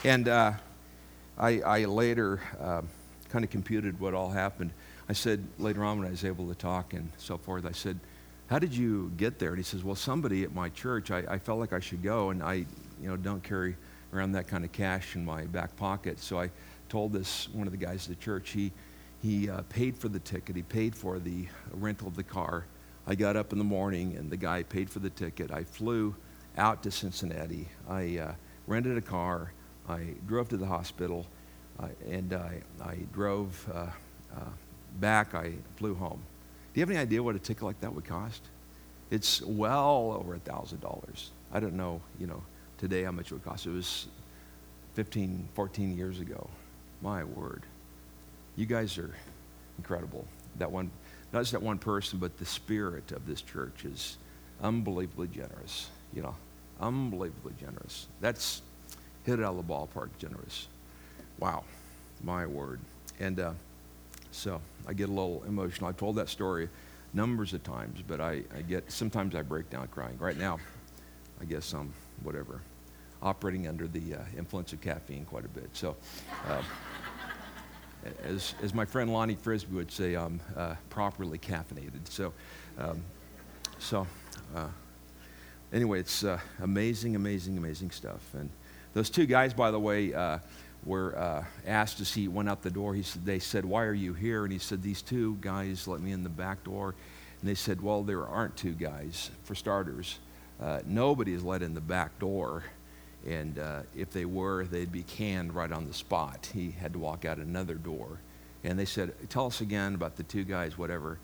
[0.04, 0.52] And uh,
[1.38, 2.82] I, I, later uh,
[3.30, 4.70] kind of computed what all happened.
[5.08, 7.98] I said later on when I was able to talk and so forth, I said,
[8.48, 9.50] how did you get there?
[9.50, 12.30] And he says, well, somebody at my church, I, I felt like I should go,
[12.30, 13.76] and I, you know, don't carry
[14.12, 16.20] around that kind of cash in my back pocket.
[16.20, 16.50] So I
[16.94, 18.50] told this one of the guys at the church.
[18.50, 18.70] He
[19.20, 22.66] he uh, paid for the ticket, he paid for the rental of the car.
[23.04, 25.50] I got up in the morning and the guy paid for the ticket.
[25.50, 26.14] I flew
[26.57, 27.66] out to Cincinnati.
[27.88, 28.35] I uh,
[28.68, 29.52] rented a car.
[29.88, 31.26] I drove to the hospital
[31.80, 33.87] uh, and I, I drove uh,
[34.37, 34.40] uh,
[35.00, 35.35] back.
[35.35, 36.22] I flew home.
[36.72, 38.42] Do you have any idea what a ticket like that would cost?
[39.11, 41.33] It's well over a thousand dollars.
[41.52, 42.42] I don't know, you know,
[42.78, 43.66] today how much it would cost.
[43.66, 44.07] It was
[44.94, 46.48] 15, 14 years ago.
[47.04, 47.62] My word.
[48.56, 49.14] You guys are
[49.76, 50.24] incredible.
[50.56, 50.90] That one,
[51.34, 54.16] not just that one person, but the spirit of this church is
[54.62, 55.90] unbelievably generous.
[56.14, 56.34] You know,
[56.80, 58.06] unbelievably generous.
[58.22, 58.62] That's
[59.24, 60.66] hit it out of the ballpark generous.
[61.38, 61.64] Wow,
[62.22, 62.80] my word.
[63.20, 63.52] And uh,
[64.30, 65.90] so I get a little emotional.
[65.90, 66.70] I've told that story
[67.12, 70.16] numbers of times, but I, I get, sometimes I break down crying.
[70.18, 70.58] Right now,
[71.40, 72.60] I guess I'm, whatever,
[73.24, 75.70] operating under the uh, influence of caffeine quite a bit.
[75.72, 75.96] So,
[76.46, 76.62] uh,
[78.24, 82.06] as, as my friend Lonnie Frisbee would say, I'm uh, properly caffeinated.
[82.10, 82.34] So,
[82.78, 83.02] um,
[83.78, 84.06] so
[84.54, 84.68] uh,
[85.72, 88.20] anyway, it's uh, amazing, amazing, amazing stuff.
[88.34, 88.50] And
[88.92, 90.38] those two guys, by the way, uh,
[90.84, 92.94] were asked as he went out the door.
[92.94, 96.00] He said, they said, "Why are you here?" And he said, "These two guys let
[96.00, 96.94] me in the back door."
[97.40, 99.30] And they said, "Well, there aren't two guys.
[99.44, 100.18] For starters,
[100.60, 102.64] uh, nobody is let in the back door."
[103.26, 106.50] And uh, if they were, they'd be canned right on the spot.
[106.52, 108.20] He had to walk out another door.
[108.64, 111.18] And they said, Tell us again about the two guys, whatever.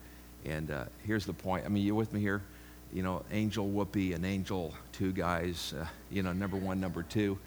[0.45, 1.65] And uh, here's the point.
[1.65, 2.41] I mean, you with me here?
[2.91, 7.37] You know, Angel Whoopi and Angel, two guys, uh, you know, number one, number two.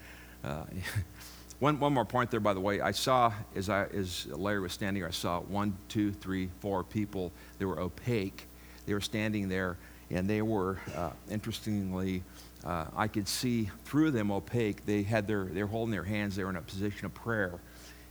[0.43, 0.63] Uh,
[1.59, 2.81] one, one more point there, by the way.
[2.81, 6.83] I saw, as, I, as Larry was standing here, I saw one, two, three, four
[6.83, 7.31] people.
[7.59, 8.47] They were opaque.
[8.85, 9.77] They were standing there,
[10.09, 12.23] and they were, uh, interestingly,
[12.65, 14.85] uh, I could see through them opaque.
[14.85, 16.35] They had their, they were holding their hands.
[16.35, 17.59] They were in a position of prayer.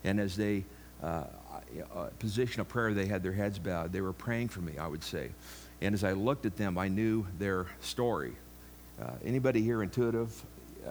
[0.05, 0.65] And as they,
[1.03, 1.25] uh,
[1.95, 3.93] uh, position of prayer, they had their heads bowed.
[3.93, 5.31] They were praying for me, I would say.
[5.81, 8.35] And as I looked at them, I knew their story.
[9.03, 10.31] Uh, anybody here intuitive?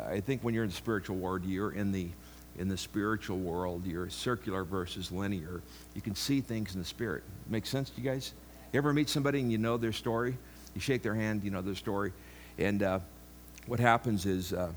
[0.07, 2.09] I think when you're in the spiritual world, you're in the
[2.59, 5.61] in the spiritual world, you're circular versus linear.
[5.95, 7.23] You can see things in the spirit.
[7.47, 8.33] Make sense to you guys?
[8.71, 10.37] You ever meet somebody and you know their story?
[10.75, 12.13] You shake their hand, you know their story.
[12.59, 12.99] And uh,
[13.67, 14.71] what happens is uh,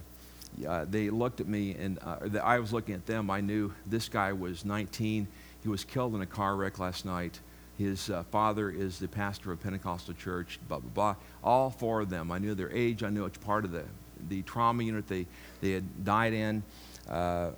[0.66, 3.30] uh, they looked at me, and uh, I was looking at them.
[3.30, 5.26] I knew this guy was 19.
[5.62, 7.40] He was killed in a car wreck last night.
[7.78, 11.16] His uh, father is the pastor of Pentecostal church, blah, blah, blah.
[11.44, 12.30] All four of them.
[12.30, 13.02] I knew their age.
[13.02, 13.84] I knew which part of the,
[14.28, 15.26] the trauma unit they,
[15.60, 16.62] they had died in,
[17.08, 17.50] uh,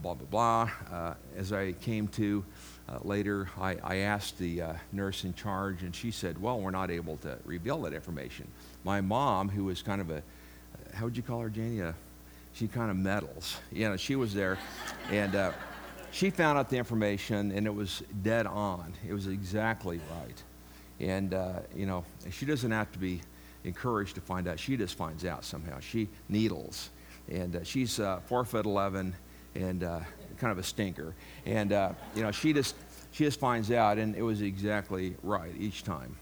[0.00, 1.14] blah, blah, blah.
[1.36, 2.44] As I came to
[2.88, 6.70] uh, later, I, I asked the uh, nurse in charge, and she said, Well, we're
[6.70, 8.46] not able to reveal that information.
[8.84, 10.22] My mom, who was kind of a
[10.94, 11.82] how would you call her, Janie?
[11.82, 11.92] Uh,
[12.52, 13.58] she kind of meddles.
[13.72, 14.58] You know, she was there,
[15.10, 15.52] and uh,
[16.12, 18.92] she found out the information, and it was dead on.
[19.06, 20.42] It was exactly right.
[21.00, 23.20] And, uh, you know, she doesn't have to be
[23.64, 24.60] encouraged to find out.
[24.60, 25.80] She just finds out somehow.
[25.80, 26.90] She needles.
[27.28, 29.14] And uh, she's uh, four foot 11
[29.56, 30.00] and uh,
[30.38, 31.14] kind of a stinker.
[31.46, 31.70] And,
[32.14, 32.76] you know, she just,
[33.10, 36.14] she just finds out, and it was exactly right each time.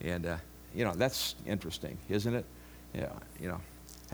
[0.00, 0.38] And,
[0.74, 2.46] you know, that's interesting, isn't it?
[2.94, 3.60] Yeah, you know.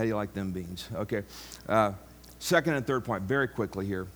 [0.01, 0.89] How do you like them beans?
[0.95, 1.25] Okay.
[1.69, 1.93] Uh,
[2.39, 4.07] second and third point, very quickly here.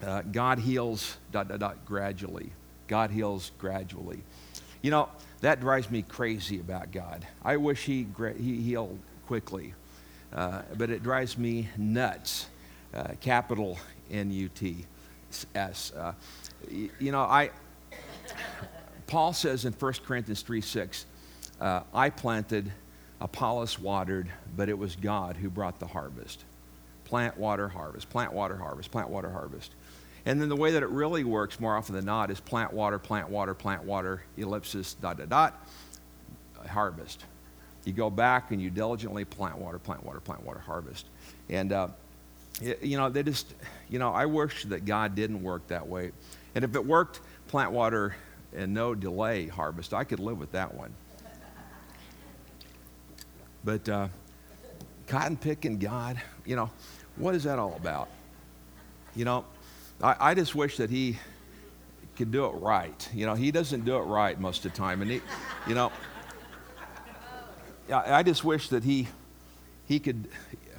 [0.00, 2.52] Uh, God heals dot, dot, dot, gradually.
[2.86, 4.20] God heals gradually.
[4.82, 5.08] You know,
[5.40, 7.26] that drives me crazy about God.
[7.44, 9.74] I wish He, gra- he healed quickly,
[10.32, 12.46] uh, but it drives me nuts.
[12.94, 13.80] Uh, capital
[14.12, 14.86] N U T
[15.56, 15.90] S.
[15.90, 16.12] Uh,
[16.70, 17.50] you know, I,
[19.08, 21.06] Paul says in 1 Corinthians 3 6,
[21.60, 22.70] uh, I planted,
[23.20, 26.44] Apollos watered, but it was God who brought the harvest.
[27.04, 29.72] Plant, water, harvest, plant, water, harvest, plant, water, harvest.
[30.26, 32.98] And then the way that it really works more often than not is plant, water,
[32.98, 35.68] plant, water, plant, water, ellipsis, dot, dot, dot,
[36.68, 37.24] harvest.
[37.84, 41.06] You go back and you diligently plant water, plant water, plant water, harvest.
[41.48, 41.88] And, uh,
[42.60, 43.54] you know, they just,
[43.88, 46.10] you know, I wish that God didn't work that way.
[46.56, 48.16] And if it worked, plant water
[48.54, 50.92] and no delay harvest, I could live with that one.
[53.66, 54.06] But uh,
[55.08, 56.70] cotton picking God, you know,
[57.16, 58.08] what is that all about?
[59.16, 59.44] You know,
[60.00, 61.18] I, I just wish that he
[62.16, 63.08] could do it right.
[63.12, 65.02] You know, he doesn't do it right most of the time.
[65.02, 65.20] And he,
[65.66, 65.90] you know,
[67.92, 69.08] I just wish that he,
[69.86, 70.28] he could,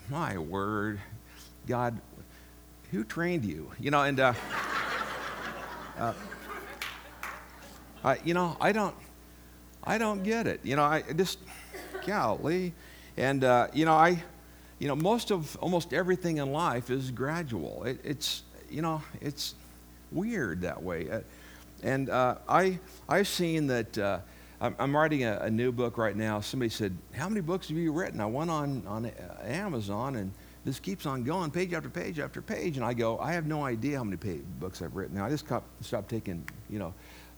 [0.09, 1.01] my word,
[1.67, 1.99] God,
[2.91, 3.69] who trained you?
[3.81, 4.33] You know, and, uh,
[5.99, 6.13] uh,
[8.05, 8.95] I, you know, I don't,
[9.83, 10.61] I don't get it.
[10.63, 11.39] You know, I just,
[12.07, 12.73] golly.
[13.17, 14.23] And, uh, you know, I,
[14.79, 17.83] you know, most of, almost everything in life is gradual.
[17.83, 19.53] It, it's, you know, it's
[20.11, 21.09] weird that way.
[21.11, 21.19] Uh,
[21.83, 24.19] And uh, I, I've seen that uh,
[24.59, 26.39] I'm, writing a, a, new book right now.
[26.39, 28.19] Somebody said, How many books have you written?
[28.19, 29.11] I went on, on uh,
[29.43, 30.31] Amazon and
[30.65, 32.77] this keeps on going, page after page after page.
[32.77, 35.15] And I go, I have no idea how many page, books I've written.
[35.15, 35.45] Now, I just
[35.81, 36.93] stopped taking, you know,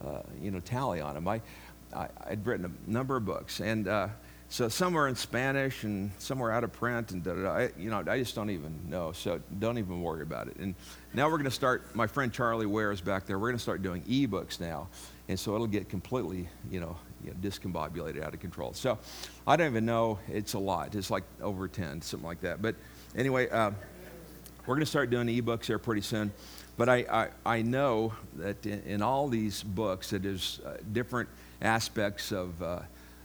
[0.06, 1.28] uh, you know, tally on them.
[1.28, 1.42] I,
[1.94, 3.60] I, would written a number of books.
[3.60, 3.88] And
[4.52, 7.52] so some are in Spanish and some are out of print and da, da, da.
[7.52, 9.12] I, you know, I just don't even know.
[9.12, 10.58] So don't even worry about it.
[10.58, 10.74] And
[11.14, 13.38] now we're going to start, my friend Charlie Ware is back there.
[13.38, 14.88] We're going to start doing ebooks now.
[15.28, 18.74] And so it'll get completely, you know, you know, discombobulated out of control.
[18.74, 18.98] So
[19.46, 20.18] I don't even know.
[20.28, 20.96] It's a lot.
[20.96, 22.60] It's like over 10, something like that.
[22.60, 22.74] But
[23.16, 23.70] anyway, uh,
[24.66, 26.34] we're going to start doing ebooks here pretty soon.
[26.76, 26.96] But I,
[27.46, 31.30] I, I know that in, in, all these books, that there's uh, different
[31.62, 32.60] aspects of.
[32.64, 32.80] Uh,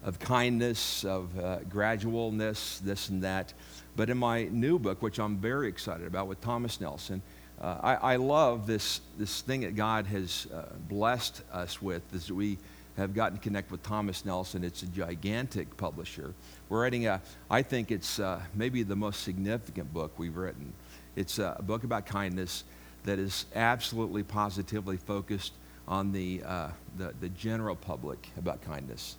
[0.05, 3.53] of kindness, of uh, gradualness, this and that.
[3.97, 7.23] But in my new book, which I'm very excited about with Thomas Nelson,
[7.61, 12.31] uh, I, I, love this, this thing that God has uh, blessed us with, is
[12.31, 12.59] we
[12.97, 14.63] have gotten to connect with Thomas Nelson.
[14.65, 16.35] It's a gigantic publisher.
[16.69, 20.73] We're writing a, I think it's uh, maybe the most significant book we've written.
[21.17, 22.65] It's a book about kindness
[23.05, 25.53] that is absolutely positively focused
[25.87, 29.17] on the, uh, the, the general public about kindness.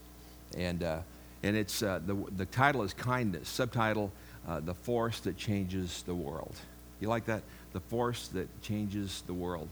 [0.56, 1.00] And, uh,
[1.44, 3.50] and it's, uh, the, the title is Kindness.
[3.50, 4.12] Subtitle,
[4.48, 6.56] uh, The Force That Changes the World.
[7.00, 7.44] You like that?
[7.74, 9.68] The Force That Changes the World.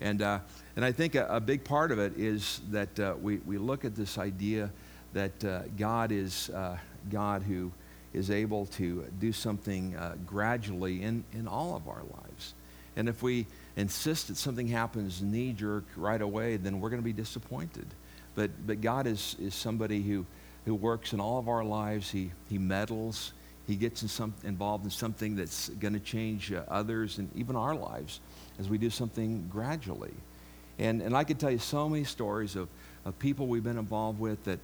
[0.00, 0.40] And, uh,
[0.76, 3.86] and I think a, a, big part of it is that uh, we, we look
[3.86, 4.70] at this idea
[5.14, 6.50] that uh, God is
[7.08, 7.72] God who
[8.12, 12.52] is able to do something gradually in, in all of our lives.
[12.96, 17.04] And if we insist that something happens knee jerk right away, then we're going to
[17.04, 17.86] be disappointed.
[18.36, 20.24] But, but God is, is somebody who,
[20.64, 22.10] who works in all of our lives.
[22.10, 23.32] He, he meddles.
[23.66, 27.56] He gets in some, involved in something that's going to change uh, others and even
[27.56, 28.20] our lives
[28.60, 30.14] as we do something gradually.
[30.78, 32.68] And, and I could tell you so many stories of,
[33.04, 34.60] of people we've been involved with that,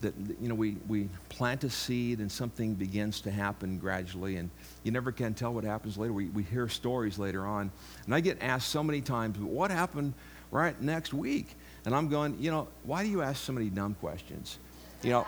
[0.00, 4.48] that you know, we, we plant a seed and something begins to happen gradually, and
[4.84, 6.12] you never can tell what happens later.
[6.12, 7.72] We, we hear stories later on.
[8.04, 10.14] And I get asked so many times, what happened
[10.50, 11.56] right next week?
[11.86, 14.58] And I'm going, you know, why do you ask so many dumb questions?
[15.04, 15.26] You know,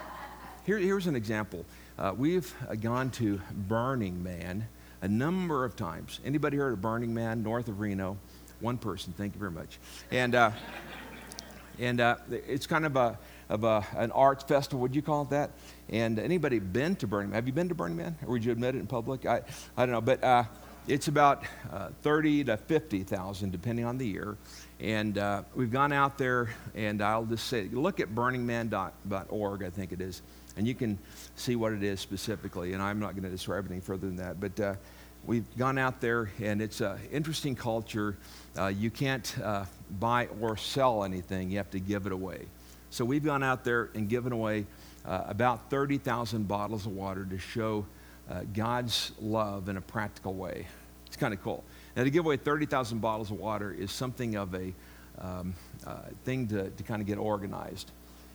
[0.66, 1.64] here, here's an example.
[1.96, 4.66] Uh, we've uh, gone to Burning Man
[5.00, 6.18] a number of times.
[6.24, 8.18] Anybody heard of Burning Man north of Reno?
[8.58, 9.78] One person, thank you very much.
[10.10, 10.50] And, uh,
[11.78, 13.16] and uh, it's kind of, a,
[13.48, 15.52] of a, an arts festival, would you call it that?
[15.88, 17.36] And anybody been to Burning Man?
[17.36, 18.16] Have you been to Burning Man?
[18.22, 19.26] Or would you admit it in public?
[19.26, 19.42] I,
[19.76, 20.00] I don't know.
[20.00, 20.42] But uh,
[20.88, 24.36] it's about uh, 30 to 50,000, depending on the year.
[24.80, 29.92] And uh, we've gone out there, and I'll just say, look at burningman.org, I think
[29.92, 30.22] it is,
[30.56, 30.98] and you can
[31.34, 32.74] see what it is specifically.
[32.74, 34.40] And I'm not going to describe anything further than that.
[34.40, 34.74] But uh,
[35.24, 38.16] we've gone out there, and it's an interesting culture.
[38.56, 39.64] Uh, you can't uh,
[39.98, 42.46] buy or sell anything, you have to give it away.
[42.90, 44.64] So we've gone out there and given away
[45.04, 47.84] uh, about 30,000 bottles of water to show
[48.30, 50.66] uh, God's love in a practical way.
[51.06, 51.64] It's kind of cool.
[51.98, 54.72] Now, to give away 30,000 bottles of water is something of a
[55.20, 55.52] um,
[55.84, 57.90] uh, thing to, to kind of get organized.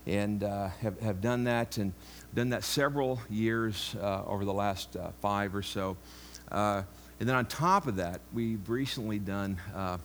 [0.06, 1.94] And uh, have, have done that and
[2.36, 5.96] done that several years uh, over the last uh, five or so.
[6.52, 6.84] Uh,
[7.22, 9.98] and then on top of that, we've recently done uh,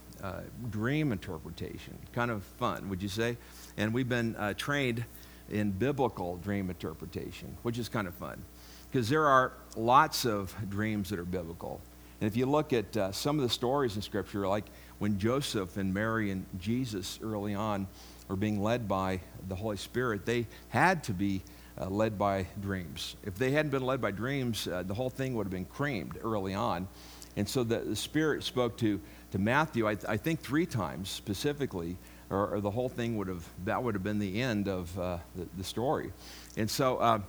[0.70, 1.98] dream interpretation.
[2.12, 3.36] Kind of fun, would you say?
[3.76, 5.04] And we've been trained
[5.50, 8.40] in biblical dream interpretation, which is kind of fun.
[8.88, 11.80] Because there are lots of dreams that are biblical.
[12.20, 14.64] And if you look at uh, some of the stories in Scripture, like
[14.98, 17.86] when Joseph and Mary and Jesus early on
[18.28, 21.42] were being led by the Holy Spirit, they had to be
[21.80, 23.16] uh, led by dreams.
[23.24, 26.18] If they hadn't been led by dreams, uh, the whole thing would have been creamed
[26.24, 26.88] early on.
[27.36, 29.00] And so the, the Spirit spoke to,
[29.30, 31.96] to Matthew, I, I think three times specifically,
[32.30, 35.18] or, or, the whole thing would have, that would have been the end of uh,
[35.36, 36.12] the, the, story.
[36.56, 37.20] And so uh,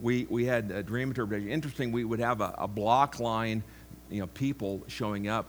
[0.00, 1.50] we, we had a dream interpretation.
[1.50, 3.62] Interesting, we would have a, a block line
[4.12, 5.46] you know, people showing up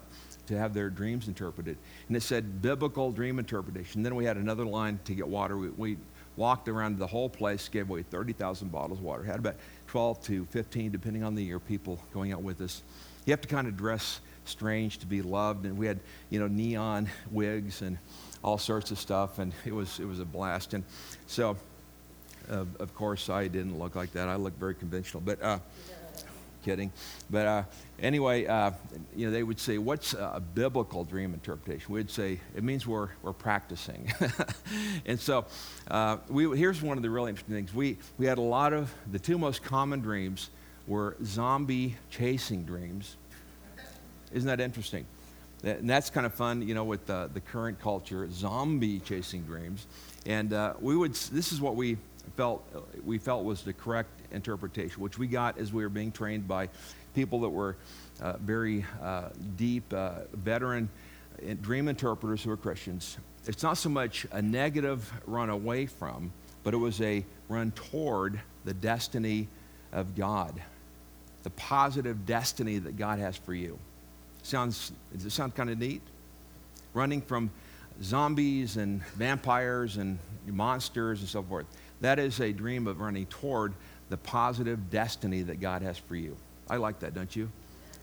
[0.48, 1.78] to have their dreams interpreted.
[2.08, 4.04] And it said biblical dream interpretation.
[4.04, 5.58] Then we had another line to get water.
[5.58, 5.98] We, we
[6.36, 9.24] walked around the whole place, gave away 30,000 bottles of water.
[9.24, 9.56] Had about
[9.88, 12.82] 12 to 15, depending on the year, people going out with us.
[13.26, 15.66] You have to kind of dress strange to be loved.
[15.66, 16.00] And we had,
[16.30, 17.98] you know, neon wigs and
[18.44, 19.40] all sorts of stuff.
[19.40, 20.74] And it was, it was a blast.
[20.74, 20.84] And
[21.28, 21.56] so,
[22.50, 24.28] uh, of course, I didn't look like that.
[24.28, 25.22] I looked very conventional.
[25.22, 25.60] But, uh,
[26.64, 26.92] kidding.
[27.30, 27.64] But uh,
[28.02, 28.72] anyway, uh,
[29.16, 31.94] you know, they would say, what's a biblical dream interpretation?
[31.94, 34.12] We'd say, it means we're, we're practicing.
[35.06, 35.46] and so
[35.92, 37.74] uh, we, here's one of the really interesting things.
[37.74, 40.50] We, we had a lot of, the two most common dreams
[40.88, 43.16] were zombie chasing dreams.
[44.34, 45.06] Isn't that interesting?
[45.64, 49.88] And that's kind of fun, you know, with uh, the current culture, zombie chasing dreams.
[50.26, 51.98] And uh, we would, this is what we
[52.36, 52.64] felt,
[53.06, 56.70] we felt was the correct interpretation, which we got as we were being trained by
[57.14, 57.76] people that were
[58.22, 60.90] uh, very uh, deep, uh, veteran
[61.62, 63.18] dream interpreters who are Christians.
[63.46, 66.32] It's not so much a negative run away from,
[66.64, 69.48] but it was a run toward the destiny
[69.92, 70.62] of God,
[71.44, 73.78] the positive destiny that God has for you.
[74.44, 76.02] Sounds, does it sound kind of neat?
[76.94, 77.50] Running from
[78.02, 80.18] zombies and vampires and
[80.48, 81.66] monsters and so forth.
[82.04, 83.74] That is a dream of running toward
[84.10, 86.36] the positive destiny that God has for you.
[86.70, 87.50] I like that, don't you?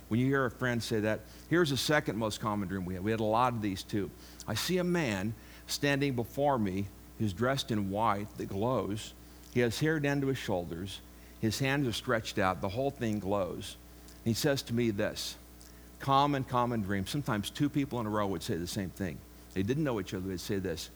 [0.09, 1.21] When you hear a friend say that,
[1.51, 3.05] here's the second most common dream we had.
[3.05, 4.11] We had a lot of these too.
[4.49, 5.35] I see a man
[5.67, 6.87] standing before me
[7.19, 9.13] who's dressed in white that glows.
[9.53, 11.01] He has hair down to his shoulders.
[11.43, 12.63] His hands are stretched out.
[12.63, 13.77] The whole thing glows.
[14.25, 15.37] And he says to me this
[15.99, 17.07] common, common dream.
[17.07, 19.19] Sometimes two people in a row would say the same thing.
[19.53, 20.27] They didn't know each other.
[20.27, 20.89] They'd say this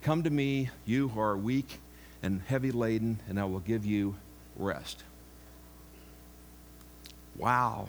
[0.00, 1.78] Come to me, you who are weak
[2.22, 4.16] and heavy laden, and I will give you
[4.56, 5.04] rest.
[7.36, 7.88] Wow.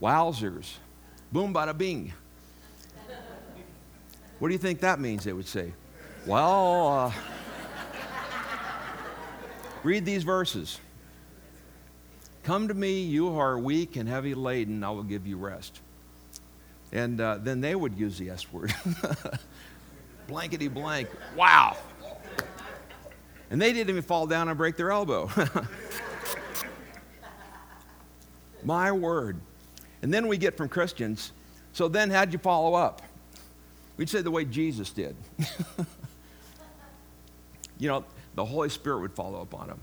[0.00, 0.74] Wowzers.
[1.30, 2.12] Boom, bada bing.
[4.38, 5.22] What do you think that means?
[5.22, 5.72] They would say.
[6.26, 7.12] Well, uh,
[9.84, 10.80] read these verses.
[12.42, 15.80] Come to me, you who are weak and heavy laden, I will give you rest.
[16.90, 18.74] And uh, then they would use the S word.
[20.26, 21.08] Blankety blank.
[21.36, 21.76] Wow.
[23.52, 25.30] And they didn't even fall down and break their elbow.
[28.64, 29.36] My word.
[30.00, 31.32] And then we get from Christians,
[31.74, 33.02] so then how'd you follow up?
[33.98, 35.14] We'd say the way Jesus did.
[37.78, 39.80] you know, the Holy Spirit would follow up on them.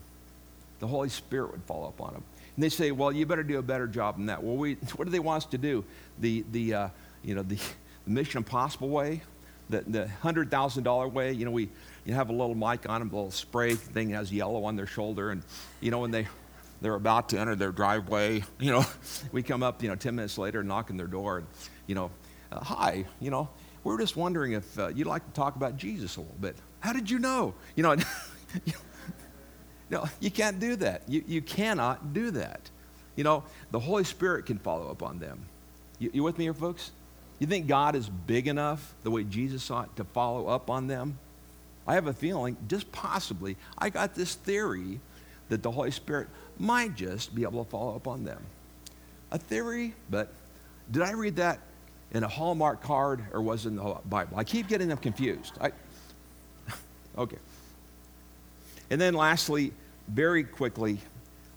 [0.79, 2.23] The Holy Spirit would follow up on them.
[2.55, 4.43] And they say, well, you better do a better job than that.
[4.43, 5.85] Well, we, what do they want us to do?
[6.17, 6.89] The, the, uh,
[7.23, 7.59] you know, the,
[8.05, 9.21] the Mission Impossible way?
[9.69, 11.31] The, the $100,000 way?
[11.31, 11.69] You know, we
[12.09, 14.87] you have a little mic on them, a little spray thing has yellow on their
[14.87, 15.29] shoulder.
[15.29, 15.43] And,
[15.79, 16.27] you know, when they,
[16.81, 18.85] they're about to enter their driveway, you know,
[19.31, 21.47] we come up, you know, 10 minutes later, knocking their door, and,
[21.85, 22.09] you know,
[22.51, 23.47] uh, hi, you know,
[23.83, 26.55] we're just wondering if uh, you'd like to talk about Jesus a little bit.
[26.79, 27.53] How did you know?
[27.75, 27.95] You know,
[29.91, 31.03] no, you can't do that.
[31.07, 32.69] You, you cannot do that.
[33.15, 35.45] You know, the Holy Spirit can follow up on them.
[35.99, 36.91] You, you with me here, folks?
[37.39, 40.87] You think God is big enough, the way Jesus saw it, to follow up on
[40.87, 41.17] them?
[41.87, 44.99] I have a feeling, just possibly, I got this theory
[45.47, 46.27] that the Holy Spirit
[46.59, 48.41] might just be able to follow up on them.
[49.31, 50.31] A theory, but
[50.91, 51.59] did I read that
[52.11, 54.37] in a Hallmark card or was it in the Bible?
[54.37, 55.53] I keep getting them confused.
[55.61, 55.71] I,
[57.17, 57.37] okay.
[58.89, 59.71] And then lastly,
[60.07, 60.99] very quickly,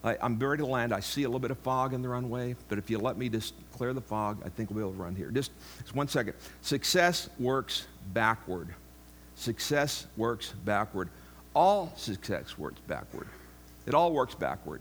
[0.04, 0.92] I, am buried to land.
[0.92, 3.28] I see a little bit of fog in the runway, but if you let me
[3.28, 5.30] just clear the fog, I think we'll be able to run here.
[5.30, 6.34] Just, just one second.
[6.60, 8.68] Success works backward.
[9.36, 11.08] Success works backward.
[11.54, 13.28] All success works backward.
[13.86, 14.80] It all works backward.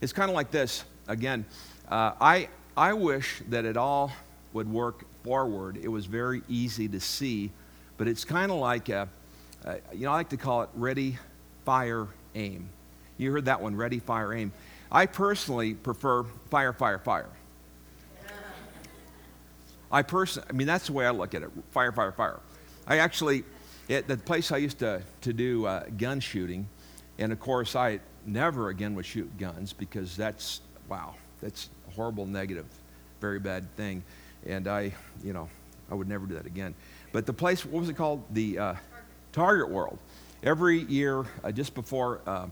[0.00, 0.84] It's kind of like this.
[1.08, 1.44] Again,
[1.88, 4.12] uh, I, I wish that it all
[4.52, 5.78] would work forward.
[5.82, 7.50] It was very easy to see,
[7.96, 9.08] but it's kind of like, a,
[9.64, 11.18] a, you know, I like to call it ready,
[11.64, 12.68] fire, aim.
[13.18, 14.52] You heard that one, ready, fire, aim.
[14.90, 17.28] I personally prefer fire, fire, fire.
[19.90, 22.40] I personally, I mean, that's the way I look at it fire, fire, fire.
[22.86, 23.44] I actually,
[23.90, 26.68] at the place I used to, to do uh, gun shooting,
[27.18, 32.26] and of course, I never again would shoot guns because that's, wow, that's a horrible,
[32.26, 32.66] negative,
[33.20, 34.04] very bad thing.
[34.46, 34.94] And I,
[35.24, 35.48] you know,
[35.90, 36.74] I would never do that again.
[37.12, 38.22] But the place, what was it called?
[38.30, 38.74] The uh,
[39.32, 39.98] Target World.
[40.42, 42.46] Every year, uh, just before uh,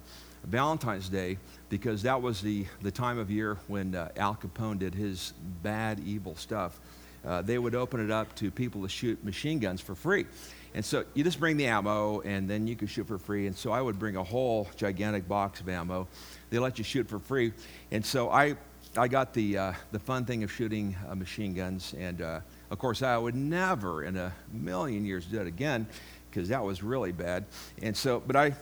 [0.46, 1.38] Valentine's Day,
[1.68, 5.32] because that was the, the time of year when uh, Al Capone did his
[5.62, 6.78] bad, evil stuff,
[7.24, 10.26] uh, they would open it up to people to shoot machine guns for free.
[10.74, 13.46] And so you just bring the ammo, and then you can shoot for free.
[13.46, 16.06] And so I would bring a whole gigantic box of ammo.
[16.50, 17.52] They let you shoot for free.
[17.90, 18.56] And so I,
[18.96, 21.94] I got the, uh, the fun thing of shooting uh, machine guns.
[21.98, 22.40] And uh,
[22.70, 25.86] of course, I would never in a million years do it again
[26.30, 27.46] because that was really bad.
[27.82, 28.54] And so, but I,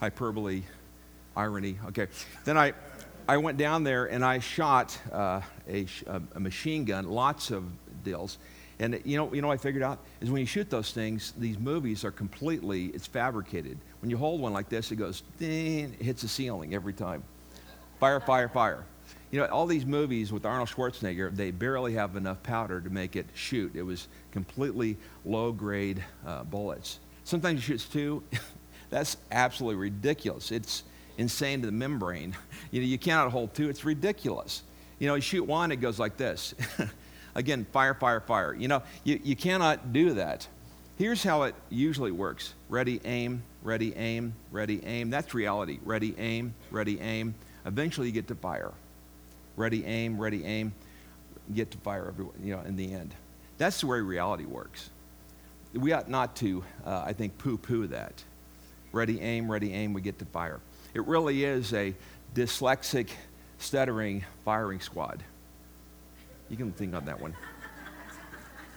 [0.00, 0.64] hyperbole,
[1.36, 2.08] irony, okay.
[2.44, 2.72] Then I,
[3.28, 5.86] I went down there and I shot uh, a,
[6.34, 7.64] a machine gun, lots of
[8.04, 8.38] deals.
[8.78, 11.58] And you know, you know, I figured out is when you shoot those things, these
[11.58, 13.78] movies are completely it's fabricated.
[14.00, 17.22] When you hold one like this, it goes ding, it hits the ceiling every time.
[18.00, 18.84] Fire, fire, fire.
[19.30, 23.14] You know, all these movies with Arnold Schwarzenegger, they barely have enough powder to make
[23.14, 23.74] it shoot.
[23.74, 26.98] It was completely low grade uh, bullets.
[27.24, 28.22] Sometimes he shoots two.
[28.90, 30.50] That's absolutely ridiculous.
[30.50, 30.82] It's
[31.18, 32.36] insane to the membrane.
[32.70, 33.68] You know, you cannot hold two.
[33.68, 34.62] It's ridiculous.
[34.98, 36.54] You know, you shoot one, it goes like this.
[37.34, 38.54] again, fire, fire, fire.
[38.54, 40.48] You know, you, you cannot do that.
[40.96, 45.10] Here's how it usually works ready, aim, ready, aim, ready, aim.
[45.10, 45.80] That's reality.
[45.84, 47.34] Ready, aim, ready, aim.
[47.66, 48.72] Eventually you get to fire.
[49.56, 50.72] Ready, aim, ready, aim.
[51.54, 53.14] Get to fire everyone, you know, in the end.
[53.58, 54.90] That's the way reality works.
[55.74, 58.22] We ought not to, uh, I think, poo poo that.
[58.92, 60.60] Ready, aim, ready, aim, we get to fire.
[60.94, 61.94] It really is a
[62.34, 63.08] dyslexic,
[63.58, 65.22] stuttering firing squad.
[66.48, 67.34] You can think on that one.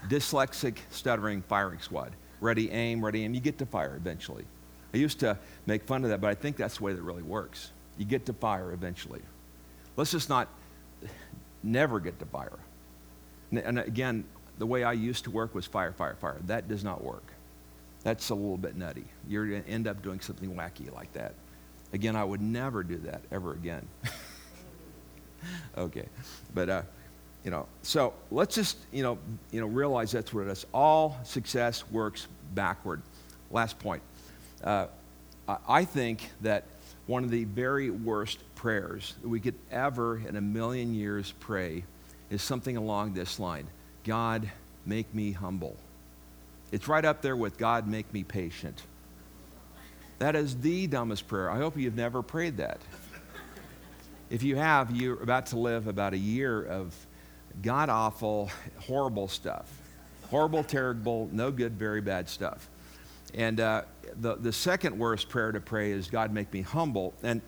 [0.08, 2.14] dyslexic, stuttering firing squad.
[2.40, 3.34] Ready, aim, ready, aim.
[3.34, 4.46] You get to fire eventually.
[4.94, 7.24] I used to make fun of that, but I think that's the way that really
[7.24, 7.72] works.
[7.98, 9.22] You get to fire eventually.
[9.98, 10.48] Let's just not
[11.64, 12.60] never get to fire.
[13.52, 14.26] And again,
[14.58, 16.38] the way I used to work was fire, fire, fire.
[16.46, 17.26] That does not work.
[18.04, 19.06] That's a little bit nutty.
[19.28, 21.34] You're going to end up doing something wacky like that.
[21.94, 23.88] Again, I would never do that ever again.
[25.78, 26.06] okay.
[26.54, 26.82] But, uh,
[27.44, 29.18] you know, so let's just, you know,
[29.52, 30.66] you know, realize that's what it is.
[30.74, 33.02] All success works backward.
[33.52, 34.02] Last point.
[34.64, 34.88] Uh,
[35.68, 36.64] I think that
[37.08, 41.84] one of the very worst prayers that we could ever in a million years pray
[42.30, 43.68] is something along this line
[44.04, 44.50] God,
[44.86, 45.76] make me humble.
[46.72, 48.82] It's right up there with God, make me patient.
[50.20, 51.50] That is the dumbest prayer.
[51.50, 52.80] I hope you've never prayed that.
[54.30, 56.96] If you have, you're about to live about a year of
[57.62, 58.50] god awful,
[58.80, 59.72] horrible stuff.
[60.30, 62.68] Horrible, terrible, no good, very bad stuff.
[63.34, 63.84] And uh,
[64.20, 67.14] the, the second worst prayer to pray is, God, make me humble.
[67.22, 67.42] And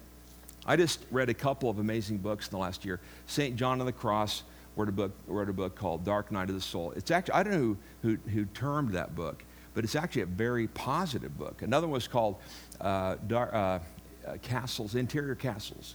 [0.65, 2.99] I just read a couple of amazing books in the last year.
[3.26, 3.55] St.
[3.55, 4.43] John of the Cross
[4.76, 6.91] wrote a book, wrote a book called Dark Night of the Soul.
[6.91, 9.43] It's actually, I don't know who, who, who termed that book,
[9.78, 11.61] but it's actually a very positive book.
[11.61, 12.38] Another one was called
[12.82, 13.80] uh, Dar- uh,
[14.28, 15.93] uh, Castles, Interior Castles.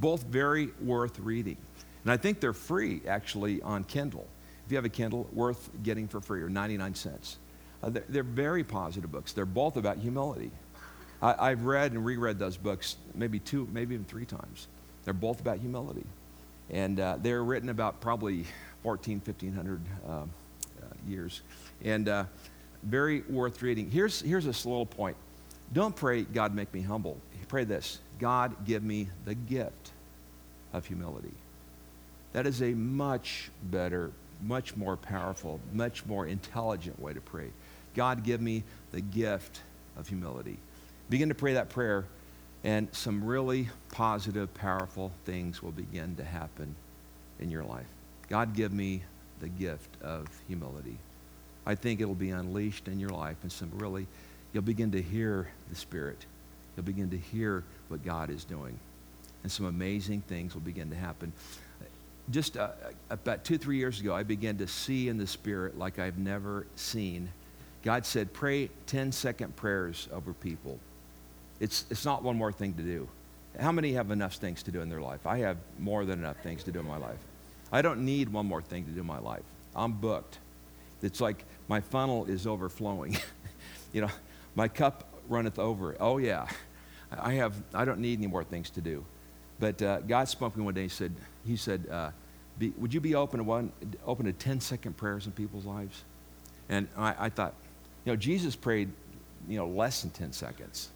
[0.00, 1.58] Both very worth reading.
[2.04, 4.26] And I think they're free, actually, on Kindle.
[4.64, 7.36] If you have a Kindle, worth getting for free, or 99 cents.
[7.82, 9.34] Uh, they're, they're, very positive books.
[9.34, 10.50] They're both about humility.
[11.20, 14.68] I, have read and reread those books maybe two, maybe even three times.
[15.04, 16.06] They're both about humility.
[16.70, 18.46] And uh, they're written about probably
[18.84, 20.24] 14, 1500 uh, uh,
[21.06, 21.42] years.
[21.84, 22.24] And uh,
[22.82, 23.90] very worth reading.
[23.90, 25.16] Here's, here's a little point.
[25.72, 27.18] Don't pray, God, make me humble.
[27.48, 29.92] Pray this God, give me the gift
[30.72, 31.32] of humility.
[32.32, 34.12] That is a much better,
[34.42, 37.48] much more powerful, much more intelligent way to pray.
[37.94, 39.62] God, give me the gift
[39.96, 40.58] of humility.
[41.08, 42.04] Begin to pray that prayer,
[42.64, 46.74] and some really positive, powerful things will begin to happen
[47.40, 47.86] in your life.
[48.28, 49.02] God, give me
[49.40, 50.98] the gift of humility.
[51.68, 54.06] I think it'll be unleashed in your life, and some really,
[54.54, 56.24] you'll begin to hear the Spirit.
[56.74, 58.78] You'll begin to hear what God is doing.
[59.42, 61.30] And some amazing things will begin to happen.
[62.30, 62.70] Just uh,
[63.10, 66.66] about two, three years ago, I began to see in the Spirit like I've never
[66.74, 67.28] seen.
[67.84, 70.78] God said, pray 10 second prayers over people.
[71.60, 73.06] It's, it's not one more thing to do.
[73.60, 75.26] How many have enough things to do in their life?
[75.26, 77.18] I have more than enough things to do in my life.
[77.70, 79.42] I don't need one more thing to do in my life.
[79.76, 80.38] I'm booked.
[81.02, 83.16] It's like my funnel is overflowing.
[83.92, 84.10] you know,
[84.54, 85.96] my cup runneth over.
[86.00, 86.48] Oh, yeah.
[87.10, 89.04] I, have, I don't need any more things to do.
[89.60, 90.82] But uh, God spoke to me one day.
[90.82, 91.14] He said,
[91.46, 92.10] he said uh,
[92.58, 93.72] be, would you be open to, one,
[94.04, 96.04] open to 10 second prayers in people's lives?
[96.68, 97.54] And I, I thought,
[98.04, 98.90] you know, Jesus prayed,
[99.48, 100.90] you know, less than 10 seconds.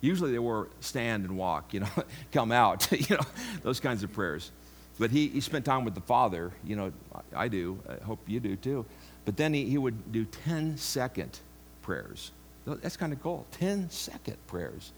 [0.00, 1.88] Usually they were stand and walk, you know,
[2.32, 3.22] come out, you know,
[3.62, 4.50] those kinds of prayers.
[4.98, 6.92] But he, he spent time with the Father, you know,
[7.34, 8.84] I do, I hope you do too.
[9.24, 11.38] But then he, he would do 10 second
[11.82, 12.32] prayers.
[12.66, 14.92] That's kind of cool, 10 second prayers.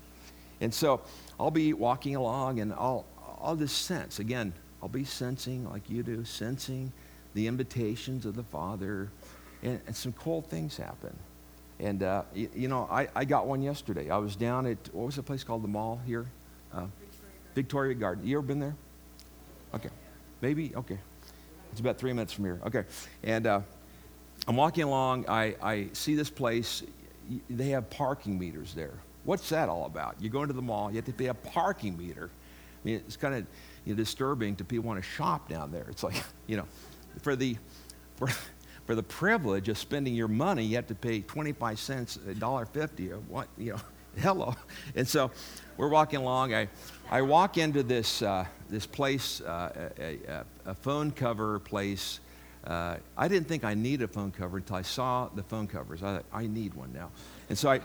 [0.61, 1.03] And so
[1.39, 3.05] I'll be walking along and I'll,
[3.41, 4.53] I'll just sense, again,
[4.83, 6.93] I'll be sensing like you do, sensing
[7.35, 9.11] the invitations of the Father,
[9.63, 11.17] and, and some cool things happen.
[11.81, 14.11] And, uh, you, you, know, I, I got one yesterday.
[14.11, 16.27] I was down at, what was the place called, the mall here?
[16.73, 16.87] Uh,
[17.55, 18.27] Victoria Garden.
[18.27, 18.77] You ever been there?
[19.75, 19.91] Okay.
[20.41, 20.75] Maybe?
[20.77, 20.99] Okay.
[21.73, 22.61] It's about three minutes from here.
[22.67, 22.85] Okay.
[23.25, 23.61] And uh,
[24.47, 25.29] I'm walking along.
[25.29, 26.83] I, I see this place.
[27.49, 28.95] They have parking meters there.
[29.25, 30.17] What's that all about?
[30.21, 32.31] You go into the mall, you have to pay a parking meter.
[32.31, 33.47] I mean, it's kind of
[33.85, 35.87] you know, disturbing to people want to shop down there.
[35.89, 36.67] It's like, you know,
[37.23, 37.57] for the,
[38.17, 38.29] for,
[38.87, 43.19] for the privilege of spending your money, you have to pay 25 cents, $1.50 or
[43.21, 43.81] what, you know,
[44.19, 44.55] hello.
[44.95, 45.31] And so
[45.77, 46.55] we're walking along.
[46.55, 46.69] I,
[47.11, 52.21] I walk into this, uh, this place, uh, a, a, a, phone cover place.
[52.67, 56.03] Uh, I didn't think I needed a phone cover until I saw the phone covers.
[56.03, 57.11] I thought, I need one now.
[57.51, 57.81] And so I,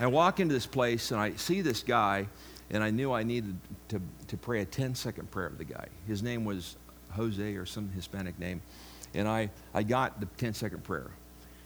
[0.00, 2.26] I walk into this place and I see this guy,
[2.70, 3.56] and I knew I needed
[3.88, 5.86] to, to pray a 10 second prayer of the guy.
[6.06, 6.76] His name was
[7.10, 8.62] Jose or some Hispanic name.
[9.14, 11.10] And I, I got the 10 second prayer,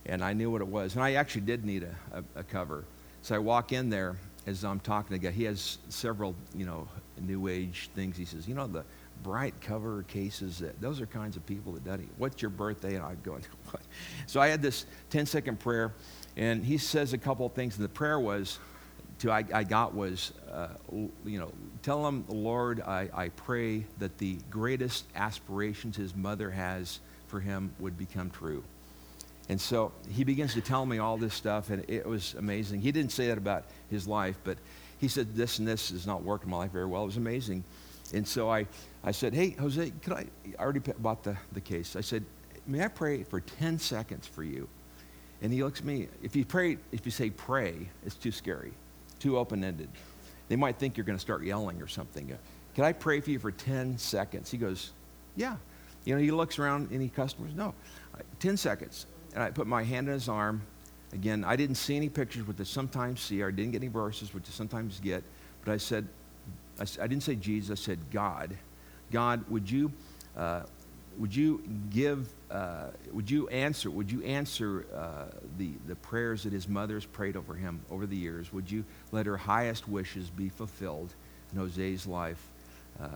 [0.07, 0.95] and I knew what it was.
[0.95, 2.85] And I actually did need a, a, a cover.
[3.23, 4.17] So I walk in there
[4.47, 5.31] as I'm talking to the guy.
[5.31, 6.89] He has several, you know,
[7.21, 8.17] new age things.
[8.17, 8.85] He says, you know, the
[9.23, 12.95] bright cover cases, that, those are kinds of people that does What's your birthday?
[12.95, 13.83] And I'm going, what?
[14.27, 15.93] So I had this 10 second prayer,
[16.37, 17.77] and he says a couple of things.
[17.77, 18.59] And the prayer was,
[19.21, 21.53] to I, I got was, uh, you know,
[21.83, 27.75] tell him, Lord, I, I pray that the greatest aspirations his mother has for him
[27.79, 28.63] would become true.
[29.49, 32.81] And so he begins to tell me all this stuff, and it was amazing.
[32.81, 34.59] He didn't say that about his life, but
[34.99, 37.03] he said, This and this is not working in my life very well.
[37.03, 37.65] It was amazing.
[38.13, 38.67] And so I,
[39.05, 40.27] I said, Hey, Jose, could I,
[40.59, 41.97] I already bought the, the case.
[41.97, 42.25] I said,
[42.67, 44.69] May I pray for 10 seconds for you?
[45.43, 46.09] And he looks at me.
[46.23, 48.73] If you pray, if you say pray, it's too scary,
[49.19, 49.89] too open ended.
[50.49, 52.33] They might think you're going to start yelling or something.
[52.33, 52.37] Uh,
[52.75, 54.51] Can I pray for you for 10 seconds?
[54.51, 54.93] He goes,
[55.37, 55.57] Yeah.
[56.05, 57.53] You know, he looks around, any customers?
[57.55, 57.75] No.
[58.39, 60.63] 10 seconds and I put my hand on his arm.
[61.13, 63.89] Again, I didn't see any pictures, which I sometimes see, or I didn't get any
[63.89, 65.23] verses, which I sometimes get.
[65.63, 66.09] But I said,
[66.79, 68.57] I, I didn't say Jesus, I said God.
[69.13, 69.93] God, would you,
[70.37, 70.63] uh,
[71.19, 75.27] would you give, uh, would you answer, would you answer uh,
[75.59, 78.53] the, the prayers that his mother has prayed over him over the years?
[78.53, 81.15] Would you let her highest wishes be fulfilled
[81.53, 82.45] in Jose's life?
[83.01, 83.07] Uh,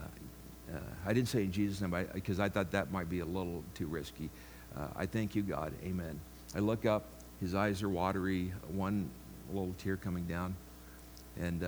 [0.73, 3.65] uh, I didn't say in Jesus' name because I thought that might be a little
[3.75, 4.31] too risky.
[4.77, 5.73] Uh, I thank you, God.
[5.85, 6.21] Amen.
[6.55, 7.05] I look up.
[7.41, 9.11] His eyes are watery, one
[9.51, 10.55] little tear coming down.
[11.41, 11.65] And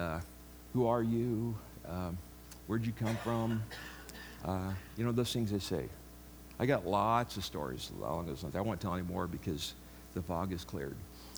[0.73, 1.57] who are you?
[1.89, 2.19] Um,
[2.67, 3.63] where'd you come from?
[4.45, 5.89] Uh, you know, those things they say.
[6.59, 8.57] I got lots of stories along those lines.
[8.57, 9.75] I won't tell any more because
[10.15, 10.97] the fog is cleared.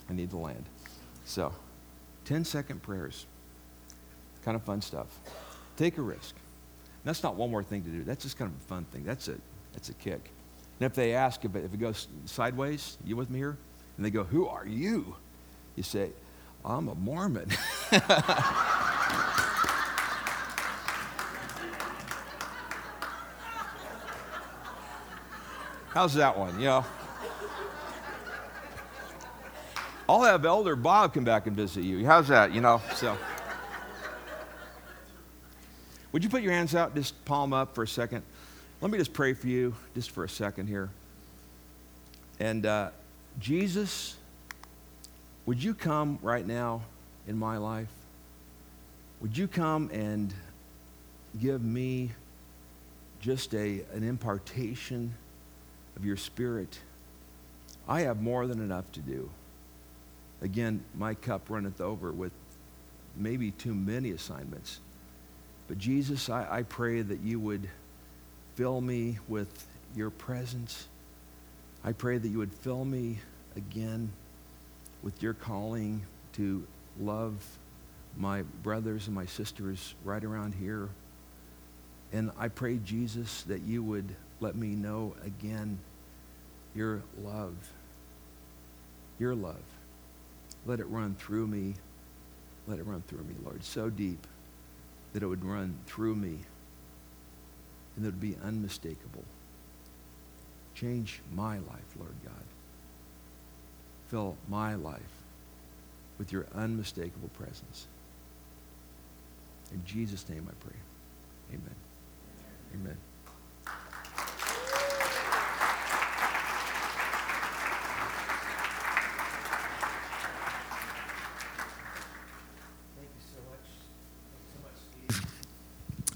[0.08, 0.64] I need the land.
[1.24, 1.52] So,
[2.26, 3.26] 10 second prayers.
[4.44, 5.06] Kind of fun stuff.
[5.76, 6.34] Take a risk.
[6.34, 8.04] And that's not one more thing to do.
[8.04, 9.04] That's just kind of a fun thing.
[9.04, 9.36] That's a,
[9.72, 10.30] that's a kick.
[10.80, 13.56] And if they ask if it, if it goes sideways, you with me here?
[13.96, 15.14] And they go, Who are you?
[15.76, 16.10] You say,
[16.64, 17.48] I'm a Mormon.
[25.94, 26.58] How's that one?
[26.58, 26.84] You know?
[30.08, 32.04] I'll have Elder Bob come back and visit you.
[32.04, 32.52] How's that?
[32.52, 32.82] You know?
[32.96, 33.16] So.
[36.10, 38.24] Would you put your hands out, just palm up for a second?
[38.80, 40.90] Let me just pray for you just for a second here.
[42.40, 42.90] And uh,
[43.38, 44.16] Jesus,
[45.46, 46.82] would you come right now
[47.28, 47.86] in my life?
[49.20, 50.34] Would you come and
[51.40, 52.10] give me
[53.20, 55.14] just a, an impartation
[55.96, 56.78] of your spirit?
[57.88, 59.30] I have more than enough to do.
[60.40, 62.32] Again, my cup runneth over with
[63.16, 64.80] maybe too many assignments.
[65.68, 67.68] But Jesus, I, I pray that you would
[68.54, 69.66] fill me with
[69.96, 70.88] your presence.
[71.84, 73.18] I pray that you would fill me
[73.56, 74.10] again
[75.02, 76.02] with your calling
[76.34, 76.66] to
[77.00, 77.34] love
[78.16, 80.88] my brothers and my sisters right around here.
[82.12, 85.78] And I pray, Jesus, that you would let me know again
[86.74, 87.54] your love.
[89.18, 89.62] Your love.
[90.66, 91.74] Let it run through me.
[92.66, 94.26] Let it run through me, Lord, so deep
[95.12, 96.38] that it would run through me
[97.96, 99.24] and that would be unmistakable.
[100.74, 102.44] Change my life, Lord God.
[104.08, 105.00] Fill my life
[106.18, 107.86] with your unmistakable presence.
[109.72, 110.78] In Jesus' name I pray.
[111.50, 111.74] Amen.
[112.74, 112.96] Amen.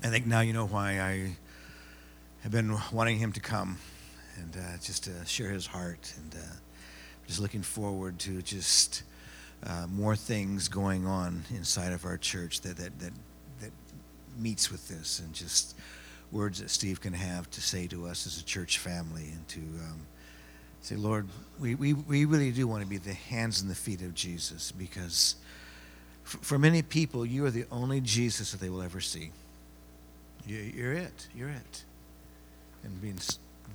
[0.08, 1.36] I think now you know why I
[2.40, 3.76] have been wanting him to come
[4.38, 6.46] and uh, just to share his heart and uh,
[7.26, 9.02] just looking forward to just
[9.66, 13.12] uh, more things going on inside of our church that, that, that,
[13.60, 13.70] that
[14.38, 15.76] meets with this and just
[16.32, 19.60] words that Steve can have to say to us as a church family and to
[19.60, 20.00] um,
[20.80, 21.28] say, Lord,
[21.60, 24.72] we, we, we really do want to be the hands and the feet of Jesus
[24.72, 25.34] because
[26.24, 29.32] f- for many people, you are the only Jesus that they will ever see.
[30.46, 31.28] You, you're it.
[31.34, 31.84] You're it
[32.84, 33.18] and being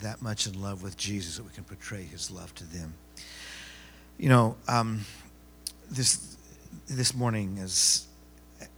[0.01, 2.93] that much in love with Jesus that we can portray his love to them.
[4.18, 5.01] You know, um,
[5.89, 6.38] this
[6.88, 8.07] this morning as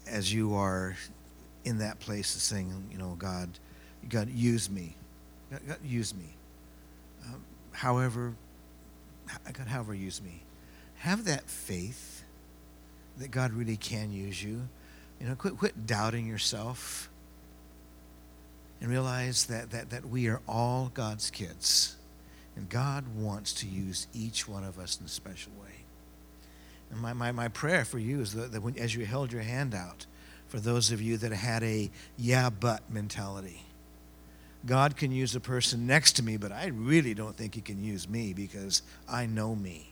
[0.08, 0.96] as you are
[1.64, 3.50] in that place of saying, you know, God,
[4.08, 4.96] God, use me.
[5.50, 6.36] God, God use me.
[7.26, 8.34] Um, however,
[9.52, 10.44] God, however, use me.
[10.98, 12.24] Have that faith
[13.18, 14.68] that God really can use you.
[15.20, 17.10] You know, quit, quit doubting yourself
[18.86, 21.96] and realize that, that, that we are all God's kids.
[22.56, 25.86] And God wants to use each one of us in a special way.
[26.92, 29.42] And my, my, my prayer for you is that, that when, as you held your
[29.42, 30.06] hand out,
[30.50, 33.64] for those of you that had a yeah, but mentality,
[34.68, 37.84] God can use a person next to me, but I really don't think He can
[37.84, 39.90] use me because I know me.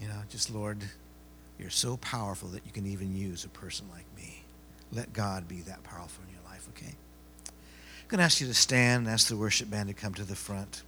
[0.00, 0.82] You know, just Lord,
[1.56, 4.42] you're so powerful that you can even use a person like me.
[4.90, 6.35] Let God be that powerful in okay?
[8.06, 10.22] I'm going to ask you to stand and ask the worship band to come to
[10.22, 10.84] the front.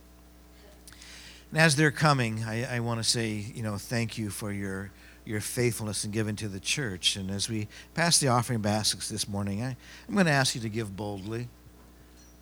[1.50, 4.92] And as they're coming, I, I want to say, you know, thank you for your,
[5.24, 7.16] your faithfulness in giving to the church.
[7.16, 10.60] And as we pass the offering baskets this morning, I, I'm going to ask you
[10.60, 11.48] to give boldly.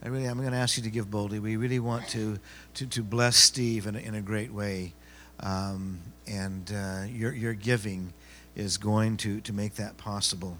[0.05, 1.39] I really, I'm going to ask you to give boldly.
[1.39, 2.39] We really want to,
[2.74, 4.93] to, to bless Steve in a, in a great way.
[5.41, 8.12] Um, and uh, your, your giving
[8.55, 10.59] is going to, to make that possible.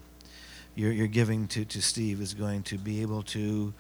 [0.75, 3.75] Your, your giving to, to Steve is going to be able to,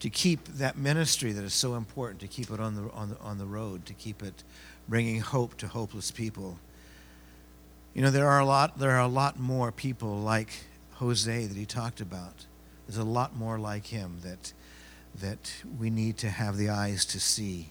[0.00, 3.18] to keep that ministry that is so important, to keep it on the, on, the,
[3.20, 4.42] on the road, to keep it
[4.88, 6.58] bringing hope to hopeless people.
[7.94, 11.56] You know, there are, a lot, there are a lot more people like Jose that
[11.56, 12.46] he talked about.
[12.86, 14.52] There's a lot more like him that,
[15.20, 17.70] that we need to have the eyes to see.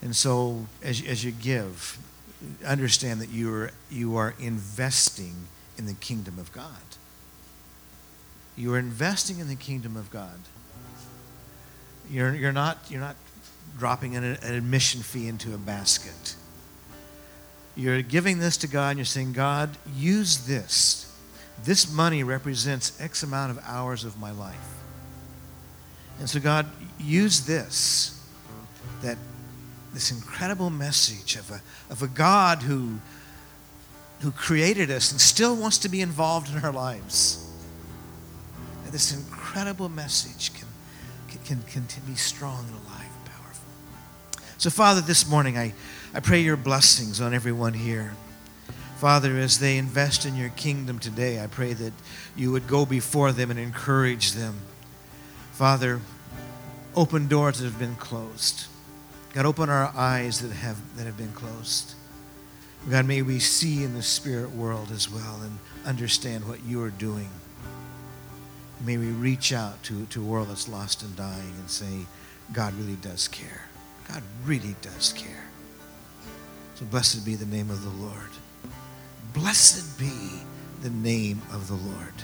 [0.00, 1.98] And so, as, as you give,
[2.64, 5.34] understand that you are, you are investing
[5.76, 6.66] in the kingdom of God.
[8.56, 10.38] You are investing in the kingdom of God.
[12.10, 13.16] You're, you're, not, you're not
[13.78, 16.36] dropping an, an admission fee into a basket.
[17.76, 21.14] You're giving this to God and you're saying, God, use this.
[21.62, 24.74] This money represents X amount of hours of my life.
[26.18, 26.66] And so, God,
[26.98, 28.24] use this,
[29.02, 29.18] that
[29.92, 32.98] this incredible message of a, of a God who,
[34.20, 37.45] who created us and still wants to be involved in our lives.
[38.86, 40.68] And this incredible message can,
[41.44, 43.68] can, can, can be strong and alive and powerful.
[44.58, 45.74] So, Father, this morning I,
[46.14, 48.14] I pray your blessings on everyone here.
[48.98, 51.92] Father, as they invest in your kingdom today, I pray that
[52.36, 54.54] you would go before them and encourage them.
[55.50, 56.00] Father,
[56.94, 58.68] open doors that have been closed.
[59.34, 61.94] God, open our eyes that have, that have been closed.
[62.88, 66.90] God, may we see in the spirit world as well and understand what you are
[66.90, 67.30] doing.
[68.84, 72.06] May we reach out to, to a world that's lost and dying and say,
[72.52, 73.62] God really does care.
[74.08, 75.44] God really does care.
[76.74, 78.30] So blessed be the name of the Lord.
[79.32, 80.12] Blessed be
[80.82, 82.14] the name of the Lord.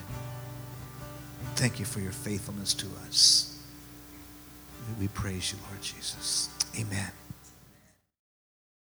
[1.57, 3.59] Thank you for your faithfulness to us.
[5.01, 6.49] We praise you, Lord Jesus.
[6.79, 7.22] Amen.